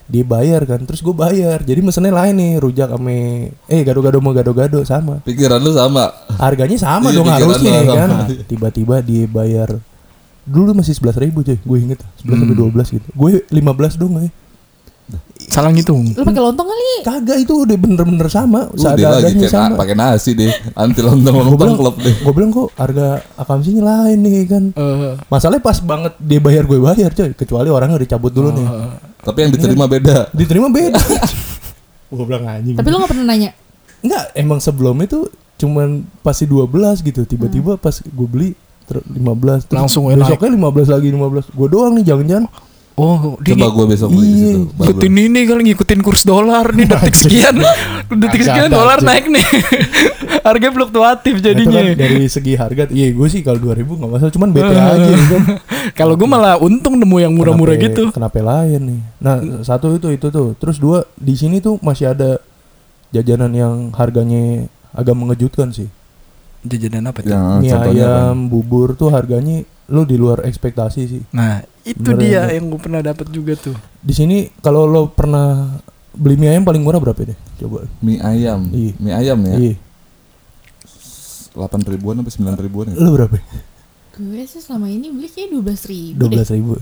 dia 0.06 0.24
bayar 0.24 0.64
kan 0.64 0.80
terus 0.82 1.00
gue 1.00 1.12
bayar 1.12 1.60
jadi 1.62 1.80
mesennya 1.80 2.12
lain 2.14 2.32
nih 2.34 2.52
rujak 2.58 2.90
ame 2.90 3.20
eh 3.66 3.82
gado-gado 3.82 4.18
mau 4.18 4.32
gado-gado 4.32 4.80
sama 4.82 5.20
pikiran 5.22 5.60
lu 5.60 5.72
sama 5.72 6.12
harganya 6.34 6.76
sama 6.78 7.12
Iya, 7.12 7.18
dong 7.18 7.28
harusnya 7.30 7.72
ya 7.74 7.84
kan 7.94 8.10
sama. 8.10 8.24
tiba-tiba 8.44 8.96
dia 9.00 9.24
bayar 9.26 9.70
dulu 10.44 10.72
masih 10.74 10.92
sebelas 10.94 11.16
ribu 11.16 11.40
coy 11.42 11.56
gue 11.58 11.78
inget 11.78 12.00
sebelas 12.18 12.38
sampai 12.38 12.48
Hmm. 12.50 12.62
dua 12.62 12.70
belas 12.72 12.88
gitu 12.90 13.04
gue 13.06 13.32
lima 13.50 13.72
belas 13.72 13.94
dong 13.94 14.16
ya 14.18 14.32
Salah 15.48 15.72
ngitung. 15.72 16.04
Lu 16.12 16.22
pakai 16.22 16.44
lontong 16.44 16.68
kali? 16.68 16.86
kagak 17.02 17.38
itu 17.40 17.54
udah 17.64 17.74
bener-bener 17.74 18.28
sama. 18.28 18.68
Dia 18.70 19.10
lagi 19.10 19.32
kayak 19.34 19.48
sama. 19.48 19.68
na- 19.72 19.80
pakai 19.80 19.96
nasi 19.96 20.32
deh. 20.34 20.52
Anti 20.76 21.00
lontong 21.00 21.34
lontong 21.34 21.56
bilang, 21.58 21.78
klub 21.80 21.96
deh. 21.98 22.14
gue 22.14 22.34
bilang 22.36 22.52
kok 22.52 22.68
harga 22.76 23.08
akamsinya 23.36 23.84
lain 23.86 24.18
nih 24.20 24.44
kan. 24.46 24.64
Eh, 24.70 25.14
masalahnya 25.26 25.64
pas 25.64 25.80
banget 25.80 26.14
dia 26.20 26.38
bayar 26.38 26.64
gue 26.64 26.78
bayar 26.78 27.10
coy. 27.10 27.32
Kecuali 27.32 27.70
orangnya 27.70 27.96
udah 27.96 28.10
cabut 28.10 28.30
dulu 28.30 28.50
nih. 28.52 28.68
Tapi 29.18 29.38
yang 29.40 29.52
diterima 29.52 29.86
beda. 29.88 30.18
Diterima 30.30 30.68
beda. 30.68 31.00
Gue 32.08 32.24
bilang 32.24 32.44
anjing. 32.46 32.76
Tapi 32.76 32.88
lu 32.88 32.96
gak 32.98 33.12
pernah 33.12 33.26
nanya. 33.26 33.52
Enggak, 34.00 34.32
emang 34.34 34.60
sebelumnya 34.60 35.08
tuh 35.10 35.28
cuman 35.58 36.06
pasti 36.22 36.46
12 36.46 36.72
gitu. 37.02 37.24
Tiba-tiba 37.24 37.76
pas 37.76 37.92
gue 37.94 38.28
beli 38.30 38.50
ter- 38.86 39.04
15 39.04 39.68
terus 39.68 39.76
Langsung 39.76 40.08
naik. 40.08 40.24
besoknya 40.24 40.52
15 40.54 40.88
lagi 40.88 41.08
15. 41.10 41.52
Gue 41.52 41.68
doang 41.68 41.92
nih 41.96 42.06
jangan-jangan. 42.06 42.48
Oh, 42.98 43.38
dia 43.38 43.54
coba 43.54 43.68
gue 43.72 43.86
besok 43.94 44.10
beli 44.10 44.26
di 44.26 44.34
Iya, 44.34 44.42
situ 44.50 44.62
baru. 44.68 44.74
ngikutin 44.90 45.14
ini 45.22 45.40
kali 45.46 45.62
ngikutin 45.70 46.00
kurs 46.02 46.24
dolar 46.24 46.66
nih 46.68 46.86
detik 46.88 47.14
sekian 47.16 47.56
detik 48.26 48.42
sekian 48.42 48.68
dolar 48.68 48.98
naik 49.00 49.30
nih 49.30 49.46
harga 50.48 50.68
fluktuatif 50.68 51.34
Itu 51.36 51.46
jadinya 51.46 51.78
kan 51.84 51.94
dari 51.94 52.26
segi 52.26 52.54
harga, 52.56 52.90
iya 52.90 53.14
gue 53.14 53.28
sih 53.28 53.46
kalau 53.46 53.62
2000 53.62 53.86
nggak 53.86 54.10
masalah, 54.10 54.34
cuman 54.34 54.50
bete 54.50 54.74
aja 54.74 54.98
kan. 55.14 55.42
kalau 56.00 56.14
gue 56.16 56.26
malah 56.26 56.58
untung 56.58 56.98
nemu 56.98 57.18
yang 57.20 57.30
murah-murah 57.32 57.76
Kenapa- 57.76 57.94
gitu 57.94 58.04
Kenapa 58.10 58.38
lain 58.40 58.82
nih? 58.82 59.02
Nah, 59.20 59.36
satu 59.62 59.94
itu 59.94 60.08
itu 60.10 60.28
tuh. 60.28 60.56
Terus 60.56 60.78
dua 60.78 61.06
di 61.14 61.38
sini 61.38 61.60
tuh 61.60 61.78
masih 61.80 62.10
ada 62.10 62.42
jajanan 63.10 63.52
yang 63.52 63.74
harganya 63.94 64.66
agak 64.92 65.14
mengejutkan 65.14 65.70
sih. 65.70 65.86
jajanan 66.60 67.06
apa 67.06 67.22
tuh 67.22 67.30
yang 67.30 67.62
Mie 67.62 67.72
ayam, 67.72 68.50
bubur 68.50 68.92
tuh 68.92 69.08
harganya 69.08 69.62
lo 69.88 70.04
di 70.04 70.16
luar 70.16 70.44
ekspektasi 70.44 71.02
sih. 71.04 71.22
nah 71.30 71.60
itu 71.82 71.96
Beneran 71.98 72.20
dia 72.20 72.40
ada. 72.42 72.54
yang 72.54 72.68
gue 72.68 72.78
pernah 72.78 73.00
dapat 73.00 73.28
juga 73.30 73.56
tuh 73.56 73.76
Di 73.98 74.12
sini 74.12 74.52
kalau 74.58 74.84
lo 74.84 75.08
pernah 75.08 75.80
beli 76.12 76.36
mie 76.36 76.50
ayam 76.50 76.62
paling 76.62 76.82
murah 76.82 77.00
berapa 77.00 77.22
deh? 77.24 77.38
Coba. 77.58 77.88
mie 78.00 78.20
ayam 78.20 78.68
Iya. 78.70 78.92
mie 78.98 79.14
ayam 79.14 79.40
ya 79.42 79.56
Iya. 79.58 79.74
delapan 81.54 81.80
ribuan 81.84 82.16
sampai 82.18 82.34
sembilan 82.34 82.56
ribuan 82.60 82.86
ya 82.88 82.96
Lo 82.98 83.10
berapa? 83.12 83.38
Gue 84.14 84.44
sih 84.44 84.60
selama 84.60 84.88
ini 84.88 85.08
beli 85.08 85.28
kayak 85.28 85.54
12 85.54 85.88
ribu 85.88 86.18
Dua 86.18 86.30
belas 86.32 86.50
ribu. 86.50 86.74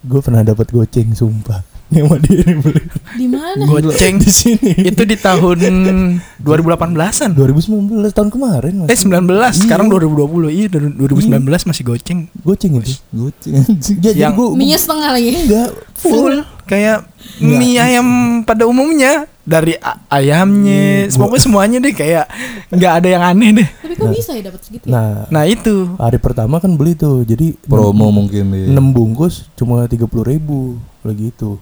Gue 0.00 0.20
pernah 0.20 0.40
dapat 0.42 0.68
goceng 0.68 1.12
sumpah. 1.12 1.60
Yang 1.90 2.06
nih 2.22 2.56
beli. 2.56 2.82
Di 3.12 3.26
mana? 3.26 3.66
goceng? 3.66 4.14
di 4.16 4.30
sini. 4.30 4.70
itu 4.86 5.02
di 5.02 5.18
tahun 5.18 5.58
2018an 6.46 7.34
2019 7.34 8.14
tahun 8.14 8.30
kemarin 8.30 8.72
eh 8.80 8.94
mas. 8.94 9.02
19 9.02 9.26
sekarang 9.58 9.90
2020 9.90 10.54
iya 10.54 10.66
dari 10.68 10.86
2019 10.88 11.42
masih 11.66 11.82
goceng. 11.84 12.20
Goceng 12.40 12.78
itu. 12.78 12.94
goceng. 13.10 13.52
Ya, 13.52 13.62
jadi 14.06 14.18
Yang- 14.22 14.34
gua- 14.34 14.48
gua- 14.48 14.56
Minyak 14.56 14.80
setengah 14.80 15.10
lagi. 15.10 15.30
enggak. 15.36 15.68
Full 15.98 16.36
kayak 16.70 17.02
Nggak. 17.36 17.58
mie 17.58 17.76
ayam 17.76 18.06
pada 18.46 18.64
umumnya 18.64 19.26
dari 19.42 19.74
ayamnya 20.06 21.10
Hmm, 21.10 21.18
pokoknya 21.18 21.42
semuanya 21.42 21.76
deh 21.80 21.90
kayak 21.90 22.30
nggak 22.70 22.92
ada 22.94 23.08
yang 23.10 23.22
aneh 23.24 23.50
deh 23.52 23.68
Tapi 23.68 23.94
kok 23.96 24.08
bisa 24.08 24.30
ya 24.32 24.42
dapat 24.46 24.60
segitu? 24.62 24.84
ya? 24.84 24.92
Nah, 24.92 25.10
nah 25.26 25.42
itu 25.42 25.74
hari 25.96 26.16
pertama 26.16 26.56
kan 26.56 26.70
beli 26.72 26.94
tuh. 26.94 27.22
Jadi 27.22 27.58
promo 27.58 28.08
mungkin 28.08 28.54
6 28.70 28.70
bungkus 28.90 29.50
cuma 29.52 29.82
30 29.82 29.98
ribu 30.22 30.78
lagi 31.02 31.28
itu. 31.28 31.58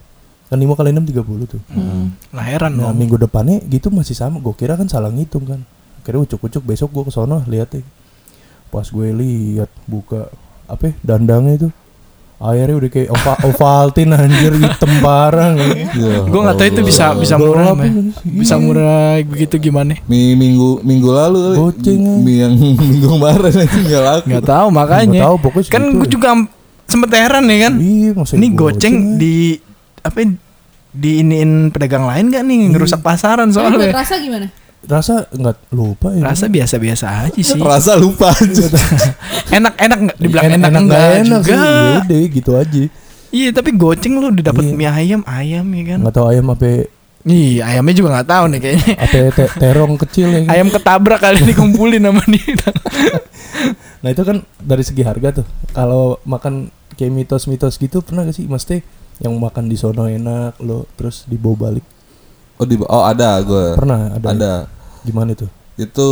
Kan 0.47 0.59
5 0.59 0.69
kali 0.75 0.93
6 0.93 1.09
30 1.09 1.25
tuh. 1.49 1.61
Hmm. 1.69 2.13
lah 2.29 2.45
heran 2.45 2.73
Nah, 2.75 2.89
dong 2.89 2.99
minggu 2.99 3.17
depannya 3.17 3.65
gitu 3.65 3.89
masih 3.89 4.13
sama. 4.13 4.37
Gue 4.39 4.53
kira 4.53 4.77
kan 4.77 4.85
salah 4.85 5.09
ngitung 5.09 5.45
kan. 5.45 5.65
Akhirnya 5.99 6.25
ucuk-ucuk 6.25 6.63
besok 6.63 6.89
gue 6.91 7.05
ke 7.05 7.13
sono 7.13 7.41
lihat 7.47 7.73
deh. 7.73 7.85
Pas 8.69 8.85
gue 8.85 9.09
lihat 9.11 9.73
buka 9.85 10.29
apa 10.67 10.83
ya, 10.85 10.95
dandangnya 11.03 11.53
itu 11.57 11.69
airnya 12.41 12.77
udah 12.77 12.87
kayak 12.89 13.11
ova, 13.11 13.35
Ovaltine 13.43 14.15
anjir 14.15 14.55
hitam 14.55 14.93
parang 14.99 15.59
Ya 15.59 16.23
gue 16.23 16.39
nggak 16.39 16.55
tahu 16.55 16.69
itu 16.69 16.81
bisa 16.83 17.11
bisa 17.13 17.35
murah 17.35 17.75
ini. 17.77 18.15
bisa 18.23 18.55
Iya. 18.55 18.63
murah 18.63 19.11
begitu 19.23 19.59
gimana 19.59 19.99
mie 20.05 20.33
minggu 20.33 20.79
minggu 20.81 21.09
lalu 21.09 21.39
ya. 21.83 22.15
mie 22.17 22.39
yang 22.41 22.55
minggu 22.85 23.07
kemarin 23.11 23.51
nggak 23.59 24.03
laku 24.05 24.25
nggak 24.29 24.45
tahu 24.45 24.67
makanya 24.71 25.07
Nggak 25.09 25.25
tahu, 25.25 25.37
pokoknya 25.41 25.69
kan 25.69 25.83
gue 25.93 25.99
ya. 26.01 26.11
juga 26.11 26.29
sempet 26.87 27.11
heran 27.13 27.45
nih 27.45 27.59
kan 27.61 27.73
Iya, 27.77 28.11
ini 28.33 28.47
goceng 28.51 28.95
ya. 28.95 29.15
di 29.19 29.35
apa 29.99 30.19
ya, 30.19 30.29
diiniin 30.91 31.51
pedagang 31.69 32.07
lain 32.07 32.31
gak 32.31 32.41
Iya. 32.41 32.49
nih 32.49 32.59
ngerusak 32.71 33.01
pasaran 33.01 33.51
Tapi 33.51 33.59
buat 33.59 33.73
soalnya 33.75 33.93
rasa 33.93 34.15
gimana? 34.17 34.47
Rasa 34.85 35.27
nggak 35.29 35.57
lupa 35.71 36.15
ya. 36.15 36.23
rasa 36.23 36.47
biasa-biasa 36.47 37.07
aja 37.27 37.35
sih 37.35 37.59
rasa 37.59 37.97
lupa 37.97 38.31
aja 38.31 38.65
enak-enak 39.59 39.99
nggak 40.07 40.19
dibilang 40.19 40.45
enak, 40.49 40.59
nggak 40.61 40.83
enggak 40.83 41.07
enak 41.19 41.41
juga 41.41 41.55
sih. 41.57 42.15
Ya 42.15 42.27
gitu 42.31 42.51
aja. 42.55 42.83
iya 43.29 43.49
tapi 43.51 43.71
goceng 43.73 44.15
lu 44.17 44.31
udah 44.31 44.45
dapet 44.45 44.65
Iya. 44.65 44.75
mie 44.75 44.89
ayam 44.89 45.21
ayam 45.25 45.67
ya 45.67 45.83
kan 45.85 45.99
Nggak 46.01 46.15
tahu 46.15 46.27
ayam 46.29 46.47
apa 46.49 46.87
Iya, 47.29 47.61
ayamnya 47.67 47.93
juga 47.93 48.09
nggak 48.15 48.29
tahu 48.31 48.45
nih 48.47 48.61
kayaknya. 48.63 48.95
apa 48.97 49.19
te- 49.29 49.55
terong 49.59 49.95
kecil 49.99 50.29
ya. 50.31 50.41
kan. 50.41 50.51
Ayam 50.55 50.69
ketabrak 50.71 51.21
kali 51.21 51.39
ini 51.43 51.53
kumpulin 51.53 52.01
sama 52.01 52.23
dia. 52.25 52.57
Nah 54.01 54.09
itu 54.09 54.23
kan 54.23 54.37
dari 54.57 54.81
segi 54.81 55.03
harga 55.03 55.43
tuh. 55.43 55.47
Kalau 55.71 56.23
makan 56.23 56.71
kayak 56.95 57.11
mitos-mitos 57.11 57.75
gitu 57.77 58.01
pernah 58.01 58.23
gak 58.23 58.33
sih 58.33 58.47
Mas 58.47 58.63
Teh 58.63 58.81
yang 59.19 59.35
makan 59.35 59.67
di 59.67 59.75
sono 59.75 60.07
enak 60.07 60.57
lo 60.63 60.87
terus 60.95 61.27
dibawa 61.27 61.69
balik? 61.69 61.85
Oh 62.59 62.67
di 62.67 62.77
oh 62.79 63.05
ada 63.05 63.39
gue 63.41 63.65
Pernah 63.75 64.01
ada. 64.13 64.27
ada 64.29 64.53
Gimana 65.01 65.33
itu? 65.33 65.47
itu 65.75 66.09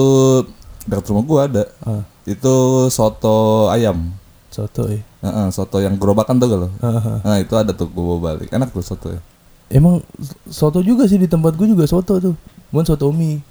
dekat 0.83 1.11
rumah 1.11 1.23
gua 1.23 1.41
ada 1.45 1.65
Ah, 1.81 2.03
itu 2.25 2.55
soto 2.89 3.67
ayam 3.69 4.15
soto 4.49 4.87
ya. 4.87 5.03
Heeh, 5.21 5.47
soto 5.51 5.77
yang 5.79 5.95
gerobakan 5.95 6.39
tuh 6.39 6.49
kalau. 6.49 6.69
Heeh. 6.73 7.17
Nah 7.21 7.37
itu 7.37 7.53
ada 7.53 7.71
tuh 7.71 7.87
gue 7.87 8.01
bawa 8.01 8.19
balik. 8.33 8.49
Enak 8.49 8.71
tuh 8.71 8.81
soto 8.81 9.11
ya. 9.11 9.21
Emang 9.69 10.01
soto 10.47 10.81
juga 10.81 11.05
sih 11.05 11.19
di 11.19 11.27
tempat 11.27 11.53
gue 11.53 11.67
juga 11.67 11.85
soto 11.85 12.17
tuh. 12.17 12.33
Bukan 12.71 12.87
soto 12.87 13.11
mie. 13.11 13.45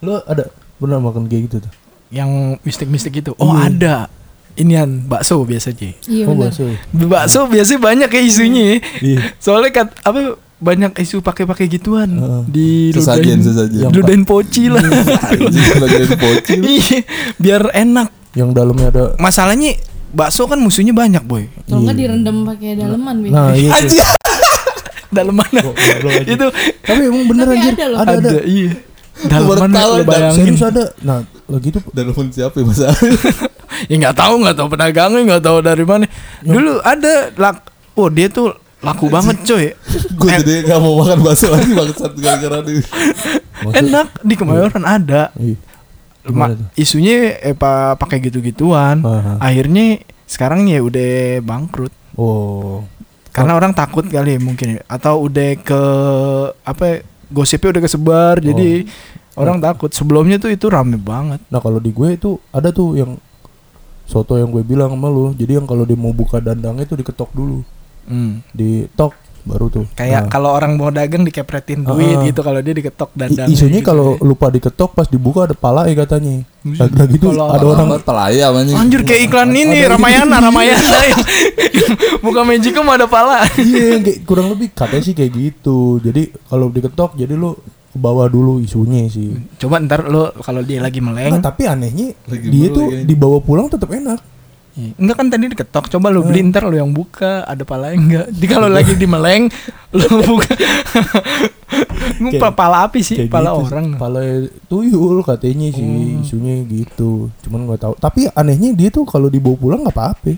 Lo 0.00 0.18
ada 0.20 0.50
pernah 0.74 0.98
makan 0.98 1.24
kayak 1.24 1.42
gitu 1.46 1.56
tuh? 1.62 1.72
Yang 2.08 2.58
mistik-mistik 2.64 3.20
itu. 3.20 3.36
Oh, 3.36 3.52
Iya. 3.52 3.60
ada. 3.68 3.96
Inian 4.56 5.06
bakso 5.06 5.38
biasa, 5.40 5.70
Ji. 5.70 5.94
Iya 6.02 6.26
oh, 6.26 6.34
bakso. 6.34 6.66
Bakso 6.90 7.46
biasanya 7.46 7.78
banyak 7.78 8.10
ya 8.10 8.22
isunya. 8.24 8.82
Iya. 8.98 9.38
Soalnya 9.38 9.70
kat, 9.70 9.94
apa 10.02 10.34
banyak 10.58 10.90
isu 10.98 11.22
pakai-pakai 11.22 11.70
gituan 11.70 12.10
Heeh. 12.18 12.42
di 12.50 12.68
Sesajen, 12.90 13.38
sesajen. 13.38 13.94
ludahin 13.94 14.26
poci 14.26 14.66
lah. 14.66 14.82
Pocil. 16.22 16.60
Iya, 16.78 17.06
biar 17.38 17.62
enak. 17.70 18.10
Yang 18.34 18.50
dalamnya 18.58 18.86
ada 18.90 19.04
Masalahnya 19.22 19.78
bakso 20.10 20.50
kan 20.50 20.58
musuhnya 20.58 20.90
banyak, 20.90 21.22
boy. 21.22 21.46
Kalau 21.70 21.86
nggak 21.86 21.96
direndam 21.96 22.42
pakai 22.42 22.74
daleman 22.74 23.22
biasanya. 23.22 23.38
Nah, 23.38 23.54
iya. 23.54 23.70
aja. 23.78 24.08
itu 26.36 26.46
Tapi 26.84 27.00
emang 27.06 27.24
bener 27.30 27.46
Tapi 27.48 27.56
anjir. 27.56 27.72
ada 27.72 27.84
loh. 27.88 27.98
Ada, 28.02 28.14
ada. 28.18 28.30
iya. 28.44 28.72
Tahu 29.18 29.90
lo 29.98 30.04
bayangin? 30.06 30.54
Serius 30.54 30.62
ada. 30.62 30.84
Nah, 31.02 31.18
lagi 31.50 31.68
tuh 31.74 31.82
Dan 31.90 32.14
pun 32.14 32.30
siapa 32.30 32.54
ya 32.60 32.64
masa? 32.66 32.86
Ya 33.90 33.94
nggak 33.94 34.16
tahu, 34.18 34.34
nggak 34.42 34.56
tahu 34.58 34.68
pedagangnya, 34.74 35.20
nggak 35.34 35.42
tahu 35.42 35.58
dari 35.62 35.84
mana. 35.86 36.06
Dulu 36.42 36.82
ada 36.82 37.30
lak, 37.34 37.56
oh 37.98 38.10
dia 38.10 38.26
tuh 38.30 38.54
laku 38.80 39.06
banget 39.08 39.36
coy. 39.42 39.66
gue 40.18 40.30
jadi 40.38 40.54
gak 40.64 40.78
mau 40.78 40.94
makan 40.96 41.18
bakso 41.20 41.48
lagi 41.48 41.72
bangsat 41.72 42.12
gara-gara 42.14 42.58
ini. 42.64 42.82
maksud- 43.62 43.76
Enak 43.76 44.08
di 44.20 44.34
Kemayoran 44.34 44.84
ada. 44.84 45.34
Iya. 45.34 45.58
Ma- 46.24 46.50
Gimana 46.50 46.54
tuh? 46.54 46.66
isunya 46.74 47.16
eh 47.40 47.52
pa- 47.52 47.94
pakai 47.94 48.20
gitu-gituan. 48.20 49.00
Aha. 49.00 49.40
Akhirnya 49.40 49.98
sekarang 50.24 50.66
ya 50.66 50.78
udah 50.78 51.40
bangkrut. 51.40 51.90
Oh. 52.14 52.84
Karena 53.28 53.54
orang 53.54 53.70
takut 53.70 54.02
kali 54.04 54.34
ya 54.34 54.40
mungkin 54.40 54.76
ya. 54.76 54.82
atau 54.84 55.22
udah 55.22 55.54
ke 55.56 55.82
apa 56.60 56.82
ya, 56.84 56.96
gosipnya 57.28 57.70
udah 57.70 57.82
kesebar 57.82 58.34
jadi 58.40 58.82
orang 59.34 59.58
takut. 59.58 59.90
Sebelumnya 59.90 60.36
tuh 60.36 60.50
itu 60.50 60.66
rame 60.66 60.98
banget. 60.98 61.38
Nah, 61.46 61.58
kalau 61.58 61.78
di 61.78 61.88
gue 61.88 62.12
itu 62.12 62.36
ada 62.50 62.68
tuh 62.68 62.94
yang 62.94 63.14
soto 64.04 64.34
yang 64.34 64.50
gue 64.50 64.62
bilang 64.62 64.90
sama 64.90 65.06
lu. 65.06 65.30
Jadi 65.32 65.54
yang 65.54 65.66
kalau 65.66 65.82
dia 65.82 65.94
mau 65.94 66.10
buka 66.10 66.38
dandangnya 66.38 66.82
itu 66.82 66.94
diketok 66.94 67.30
dulu. 67.30 67.62
Hmm. 68.08 68.40
Ditok 68.50 69.12
baru 69.40 69.66
tuh. 69.70 69.84
Kayak 69.90 70.12
Nah, 70.18 70.30
kalau 70.30 70.50
orang 70.50 70.76
mau 70.76 70.88
dagang 70.88 71.22
dikepretin 71.22 71.80
Ah, 71.82 71.94
duit 71.94 72.12
ah. 72.12 72.20
gitu 72.22 72.40
kalau 72.42 72.60
dia 72.60 72.74
diketok 72.74 73.08
dandang. 73.12 73.48
isunya 73.48 73.80
gitu 73.80 73.88
kalau 73.88 74.06
ya. 74.12 74.20
lupa 74.22 74.46
diketok 74.48 74.90
pas 74.92 75.06
dibuka 75.06 75.40
ada 75.42 75.54
pala 75.54 75.84
ya 75.84 75.96
katanya. 75.96 76.44
Lagi 76.66 77.08
gitu 77.10 77.32
Kalau- 77.32 77.48
ada 77.48 77.64
orang 77.64 77.88
pelaya 77.98 78.44
anjing. 78.50 78.76
Anjir 78.76 79.00
kayak 79.02 79.22
iklan 79.24 79.48
ini 79.50 79.78
Ada- 79.78 79.96
Ramayana 79.96 80.36
Ramayana 80.42 80.98
yang 81.02 81.22
buka 82.24 82.40
Magicom 82.42 82.84
ada 82.86 83.06
pala. 83.06 83.48
iya 83.56 83.96
kayak 83.98 84.18
kurang 84.24 84.52
lebih 84.52 84.68
katanya 84.70 85.02
sih 85.02 85.14
kayak 85.14 85.32
gitu. 85.32 85.96
Jadi 85.98 86.28
kalau 86.44 86.68
diketok 86.68 87.16
jadi 87.16 87.32
lu 87.32 87.56
ke 87.88 87.96
bawah 87.96 88.28
dulu 88.28 88.60
isunya 88.60 89.08
sih. 89.08 89.32
Coba 89.56 89.80
ntar 89.80 90.04
lo 90.04 90.28
kalau 90.38 90.60
dia 90.60 90.76
lagi 90.78 91.00
meleng. 91.00 91.32
Nah, 91.32 91.42
tapi 91.42 91.64
anehnya 91.64 92.12
Lagi 92.26 92.46
dia 92.46 92.68
tuh 92.68 92.84
kayaknya. 92.86 93.06
dibawa 93.06 93.40
pulang 93.40 93.66
tetap 93.66 93.88
enak. 93.88 94.20
Iya. 94.78 94.94
Enggak 94.94 95.16
kan 95.16 95.26
tadi 95.26 95.44
diketok, 95.48 95.84
coba 95.90 96.06
lu 96.08 96.22
beli 96.22 96.40
ntar 96.44 96.62
lu 96.62 96.72
yang 96.72 96.88
buka, 96.88 97.42
ada 97.42 97.62
pala 97.62 97.90
enggak. 97.90 98.30
Jadi 98.30 98.46
kalau 98.46 98.70
lagi 98.70 98.94
di 98.94 99.04
meleng, 99.04 99.50
lu 99.98 100.06
buka. 100.22 100.54
Ini 102.18 102.28
Kayak- 102.32 102.54
pala 102.54 102.86
api 102.86 103.00
sih, 103.00 103.16
Kayak 103.18 103.32
pala 103.32 103.50
gitu. 103.52 103.60
orang. 103.66 103.86
Pala 103.94 104.22
tuyul 104.66 105.20
katanya 105.20 105.68
sih 105.68 105.82
Hmm. 105.82 106.22
isunya 106.22 106.54
gitu. 106.64 107.28
Cuman 107.42 107.66
nggak 107.66 107.80
tahu. 107.80 107.94
Tapi 107.96 108.30
anehnya 108.32 108.70
dia 108.72 108.88
tuh 108.88 109.02
kalau 109.02 109.26
dibawa 109.26 109.54
pulang 109.54 109.80
nggak 109.82 109.92
apa-apa. 109.92 110.32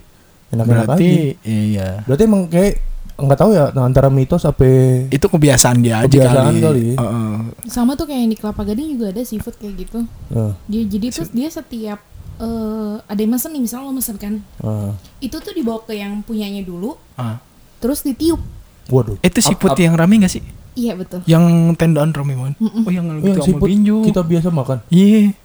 Enak-enak 0.50 0.66
aja. 0.82 0.88
Berarti 0.90 1.10
iya. 1.44 1.88
Berarti 2.02 2.22
emang 2.24 2.42
kayak 2.46 2.74
nggak 3.14 3.36
tahu 3.38 3.50
ya 3.52 3.68
nah, 3.70 3.84
antara 3.84 4.08
mitos 4.08 4.42
apa 4.42 4.64
Itu 5.06 5.28
kebiasaan 5.28 5.78
dia 5.78 6.00
aja 6.00 6.08
Kebiasaan 6.10 6.56
kali. 6.56 6.60
kali. 6.60 6.86
Heeh. 6.96 7.32
Sama 7.68 7.92
tuh 7.92 8.08
kayak 8.08 8.18
yang 8.18 8.32
di 8.32 8.38
Kelapa 8.40 8.62
Gading 8.64 8.88
juga 8.96 9.06
ada 9.10 9.22
seafood 9.22 9.54
kayak 9.54 9.74
gitu. 9.78 9.98
Nah, 10.28 10.56
Dia 10.66 10.82
jadi 10.82 11.06
tuh 11.12 11.28
dia 11.30 11.48
setiap 11.48 12.00
eh, 12.40 12.94
ada 13.02 13.20
yang 13.20 13.30
mesen 13.30 13.50
nih 13.50 13.62
misalnya 13.62 13.84
lo 13.84 13.92
mesen 13.92 14.16
kan, 14.16 14.34
nah. 14.58 14.96
itu 15.18 15.36
tuh 15.36 15.52
dibawa 15.52 15.80
ke 15.80 15.92
yang 15.92 16.20
punyanya 16.20 16.60
dulu, 16.60 16.96
Ah. 17.14 17.36
terus 17.78 18.00
ditiup. 18.00 18.40
Waduh. 18.88 19.20
Itu 19.20 19.38
siput 19.38 19.76
yang 19.76 19.94
rame 19.94 20.18
gak 20.18 20.32
sih? 20.32 20.42
Iya 20.72 20.94
betul. 20.94 21.20
Yang 21.24 21.44
tendaan 21.76 22.10
rame 22.10 22.32
banget. 22.32 22.56
Mm-mm. 22.58 22.82
Oh 22.82 22.90
yang 22.90 23.06
Yang 23.06 23.18
gitu 23.20 23.36
sama 23.36 23.46
siput 23.46 23.66
binju. 23.68 23.96
kita 24.02 24.20
biasa 24.22 24.48
makan. 24.48 24.78
Iya. 24.88 25.36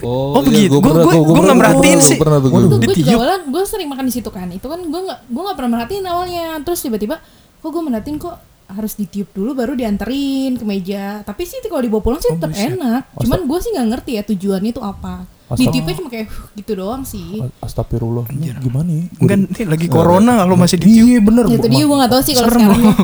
Oh, 0.00 0.32
Oh, 0.32 0.42
begitu. 0.42 0.72
Gua- 0.74 0.88
pernah 0.88 1.04
gua- 1.04 1.12
tuh, 1.12 1.20
gua 1.20 1.34
nggak 1.34 1.42
pernah, 1.42 1.56
merhatiin 1.58 2.00
sih. 2.00 2.16
Pernah 2.16 2.38
tuh 2.38 2.48
Waduh. 2.48 2.64
gua. 2.66 2.72
Tuh 2.72 2.78
gue 2.82 2.96
juga 2.96 3.14
gue 3.42 3.62
sering 3.62 3.88
makan 3.88 4.04
di 4.06 4.14
situ 4.14 4.28
kan. 4.28 4.48
Itu 4.48 4.66
kan 4.66 4.80
gue 4.80 5.00
nggak 5.02 5.18
gue 5.26 5.42
nggak 5.42 5.56
pernah 5.58 5.70
merhatiin 5.72 6.04
awalnya. 6.04 6.46
Terus 6.62 6.80
tiba-tiba 6.80 7.16
kok 7.58 7.68
gue 7.68 7.82
merhatiin 7.82 8.16
kok 8.16 8.36
harus 8.66 8.92
ditiup 8.94 9.28
dulu 9.30 9.52
baru 9.52 9.72
dianterin 9.72 10.56
ke 10.56 10.64
meja. 10.64 11.20
Tapi 11.20 11.42
sih 11.42 11.60
kalau 11.62 11.80
dibawa 11.80 12.00
pulang 12.00 12.18
sih 12.18 12.30
Oh, 12.30 12.34
tetap 12.34 12.50
enak. 12.50 13.02
Cuman 13.16 13.40
gue 13.42 13.58
sih 13.58 13.70
nggak 13.70 13.88
ngerti 13.90 14.10
ya 14.14 14.22
tujuannya 14.24 14.70
itu 14.70 14.80
apa. 14.80 15.28
Astag- 15.52 15.68
Ditiupnya 15.68 15.94
cuma 15.94 16.08
kayak 16.08 16.26
"Huh," 16.26 16.48
gitu 16.54 16.72
doang 16.74 17.02
sih. 17.02 17.44
Astagfirullah. 17.58 18.24
Ini 18.26 18.56
Gimana 18.58 18.90
ya? 18.90 19.04
Gua 19.10 19.20
Enggak 19.22 19.36
nih 19.52 19.66
lagi 19.66 19.86
corona 19.86 20.32
kalau 20.38 20.56
masih 20.56 20.76
di 20.76 20.86
Iya 20.88 21.18
bener. 21.18 21.44
Ya, 21.44 21.54
itu 21.54 21.66
Bu. 21.66 21.70
dia 21.70 21.84
gue 21.84 21.96
nggak 21.98 22.10
tahu 22.10 22.22
sih 22.22 22.32
kalau 22.32 22.48
sekarang. 22.48 22.70
loh. 22.72 22.94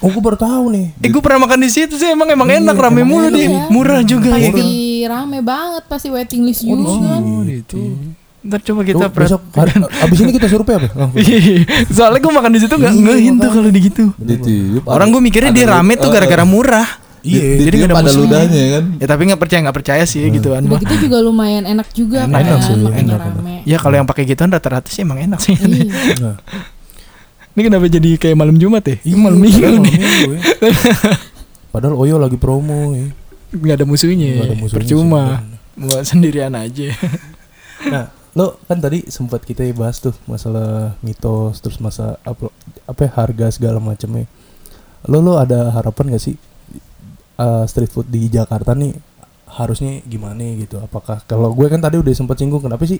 Oh 0.00 0.08
gue 0.10 0.22
baru 0.22 0.36
tahu 0.36 0.64
nih. 0.70 0.86
Eh 0.98 1.08
gue 1.08 1.20
pernah 1.20 1.40
makan 1.42 1.58
di 1.58 1.70
situ 1.70 1.94
sih 1.94 2.06
emang 2.06 2.28
emang 2.28 2.46
Iya, 2.46 2.60
enak 2.60 2.76
rame 2.76 3.00
emang 3.00 3.24
mulu. 3.24 3.36
Iya. 3.36 3.60
Murah 3.68 4.00
juga 4.02 4.30
ya. 4.32 4.50
Pasti 4.50 4.68
rame 5.04 5.38
banget 5.40 5.82
pasti 5.84 6.08
waiting 6.08 6.42
list 6.42 6.62
Oh, 6.62 6.76
juga 6.76 7.08
kan. 7.10 7.22
gitu. 7.44 7.80
Ntar 8.42 8.60
coba 8.60 8.80
kita 8.82 9.00
Tuh, 9.00 9.12
besok 9.14 9.40
hari- 9.50 9.72
abis 10.04 10.18
ini 10.20 10.32
kita 10.32 10.46
survei 10.46 10.76
apa? 10.76 10.88
Langsung. 10.90 11.16
Iya, 11.16 11.64
Soalnya 11.88 12.20
gue 12.20 12.32
makan 12.34 12.50
di 12.50 12.60
situ 12.60 12.74
nggak 12.74 12.92
Iya, 12.92 13.00
ngehin 13.02 13.34
tuh 13.34 13.50
kalau 13.50 13.70
di 13.70 13.80
gitu. 13.82 14.04
Ditiup. 14.14 14.82
Orang 14.84 15.08
gue 15.08 15.22
mikirnya 15.22 15.48
dia 15.50 15.66
rame 15.70 15.96
tuh 15.96 16.08
gara-gara 16.08 16.44
murah. 16.44 16.84
Iya, 17.24 17.40
jadi 17.56 17.62
jadi 17.64 17.76
nggak 17.80 17.88
ada 17.90 18.04
musuhnya. 18.04 18.20
ludahnya 18.20 18.62
kan. 18.70 18.84
Ya 18.94 19.06
tapi 19.08 19.22
nggak 19.24 19.40
percaya 19.40 19.60
nggak 19.64 19.76
percaya 19.76 20.02
sih 20.04 20.20
gituan 20.28 20.60
Udah 20.60 20.70
mah. 20.70 20.80
gitu 20.84 20.94
juga 21.02 21.16
lumayan 21.18 21.64
enak 21.64 21.88
juga 21.90 22.18
Enak 22.22 22.36
kan. 22.38 22.60
sih, 22.60 22.74
makanya 22.76 23.16
enak, 23.16 23.20
rame. 23.34 23.54
Ya 23.64 23.76
kalau 23.76 23.96
yang 23.96 24.04
pakai 24.04 24.24
gituan 24.24 24.48
rata-rata 24.48 24.86
sih 24.86 25.00
emang 25.00 25.18
enak 25.18 25.40
sih. 25.40 25.56
Iya. 25.56 25.88
Nah. 26.20 26.36
Ini 27.54 27.60
kenapa 27.64 27.86
jadi 27.86 28.10
kayak 28.18 28.34
malam 28.34 28.58
Jumat 28.58 28.82
ya? 28.82 28.96
Iya, 29.00 29.16
malam 29.16 29.38
minggu 29.38 29.56
padahal 29.56 29.78
nih. 29.78 29.94
malam 29.94 30.02
minggu 30.04 30.30
ya. 30.30 30.40
Padahal 31.72 31.94
Oyo 31.96 32.16
lagi 32.18 32.36
promo 32.36 32.92
ya. 32.92 33.06
Nggak 33.50 33.74
ada 33.74 33.84
musuhnya. 33.84 34.30
Nggak 34.32 34.46
ada 34.46 34.56
musuhnya 34.56 34.78
Percuma. 34.82 35.22
sih, 35.38 35.58
Mau 35.74 35.98
sendirian 36.02 36.52
aja. 36.52 36.88
Nah, 37.84 38.08
lo 38.32 38.56
kan 38.64 38.78
tadi 38.78 39.04
sempat 39.06 39.42
kita 39.42 39.60
bahas 39.72 39.98
tuh 39.98 40.16
masalah 40.24 40.96
mitos 40.98 41.60
terus 41.60 41.76
masa 41.78 42.16
apa 42.22 42.48
apa 42.84 43.00
ya, 43.00 43.10
harga 43.12 43.46
segala 43.50 43.76
macamnya. 43.76 44.24
Lo 45.04 45.20
lo 45.20 45.36
ada 45.36 45.68
harapan 45.70 46.10
gak 46.10 46.22
sih 46.22 46.34
uh, 47.36 47.64
street 47.66 47.90
food 47.90 48.06
di 48.08 48.26
Jakarta 48.28 48.72
nih 48.74 48.94
harusnya 49.46 50.02
gimana 50.04 50.42
gitu? 50.58 50.82
Apakah 50.82 51.22
kalau 51.24 51.54
gue 51.54 51.66
kan 51.70 51.78
tadi 51.78 51.96
udah 51.98 52.10
sempat 52.10 52.38
singgung 52.38 52.58
kenapa 52.58 52.82
sih 52.84 52.98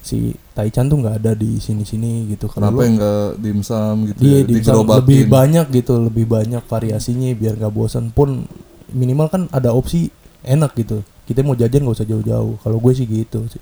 si 0.00 0.32
Taichan 0.56 0.88
tuh 0.88 0.96
nggak 1.02 1.16
ada 1.20 1.32
di 1.36 1.60
sini-sini 1.60 2.30
gitu? 2.32 2.48
Kenapa 2.48 2.86
yang 2.86 2.96
enggak 2.96 3.28
dimsum 3.36 3.94
gitu 4.08 4.18
Iya, 4.22 4.38
ya, 4.38 4.42
di 4.48 4.52
digerobakin. 4.62 4.96
lebih 5.02 5.20
banyak 5.28 5.66
gitu, 5.74 5.92
lebih 6.00 6.24
banyak 6.24 6.62
variasinya 6.64 7.28
biar 7.36 7.54
nggak 7.58 7.74
bosan 7.74 8.08
pun 8.14 8.46
minimal 8.90 9.28
kan 9.28 9.42
ada 9.52 9.74
opsi 9.74 10.08
enak 10.40 10.72
gitu. 10.78 11.04
Kita 11.28 11.44
mau 11.44 11.54
jajan 11.54 11.84
nggak 11.84 11.96
usah 12.00 12.08
jauh-jauh. 12.08 12.56
Kalau 12.64 12.78
gue 12.80 12.92
sih 12.96 13.06
gitu 13.06 13.44
sih. 13.50 13.60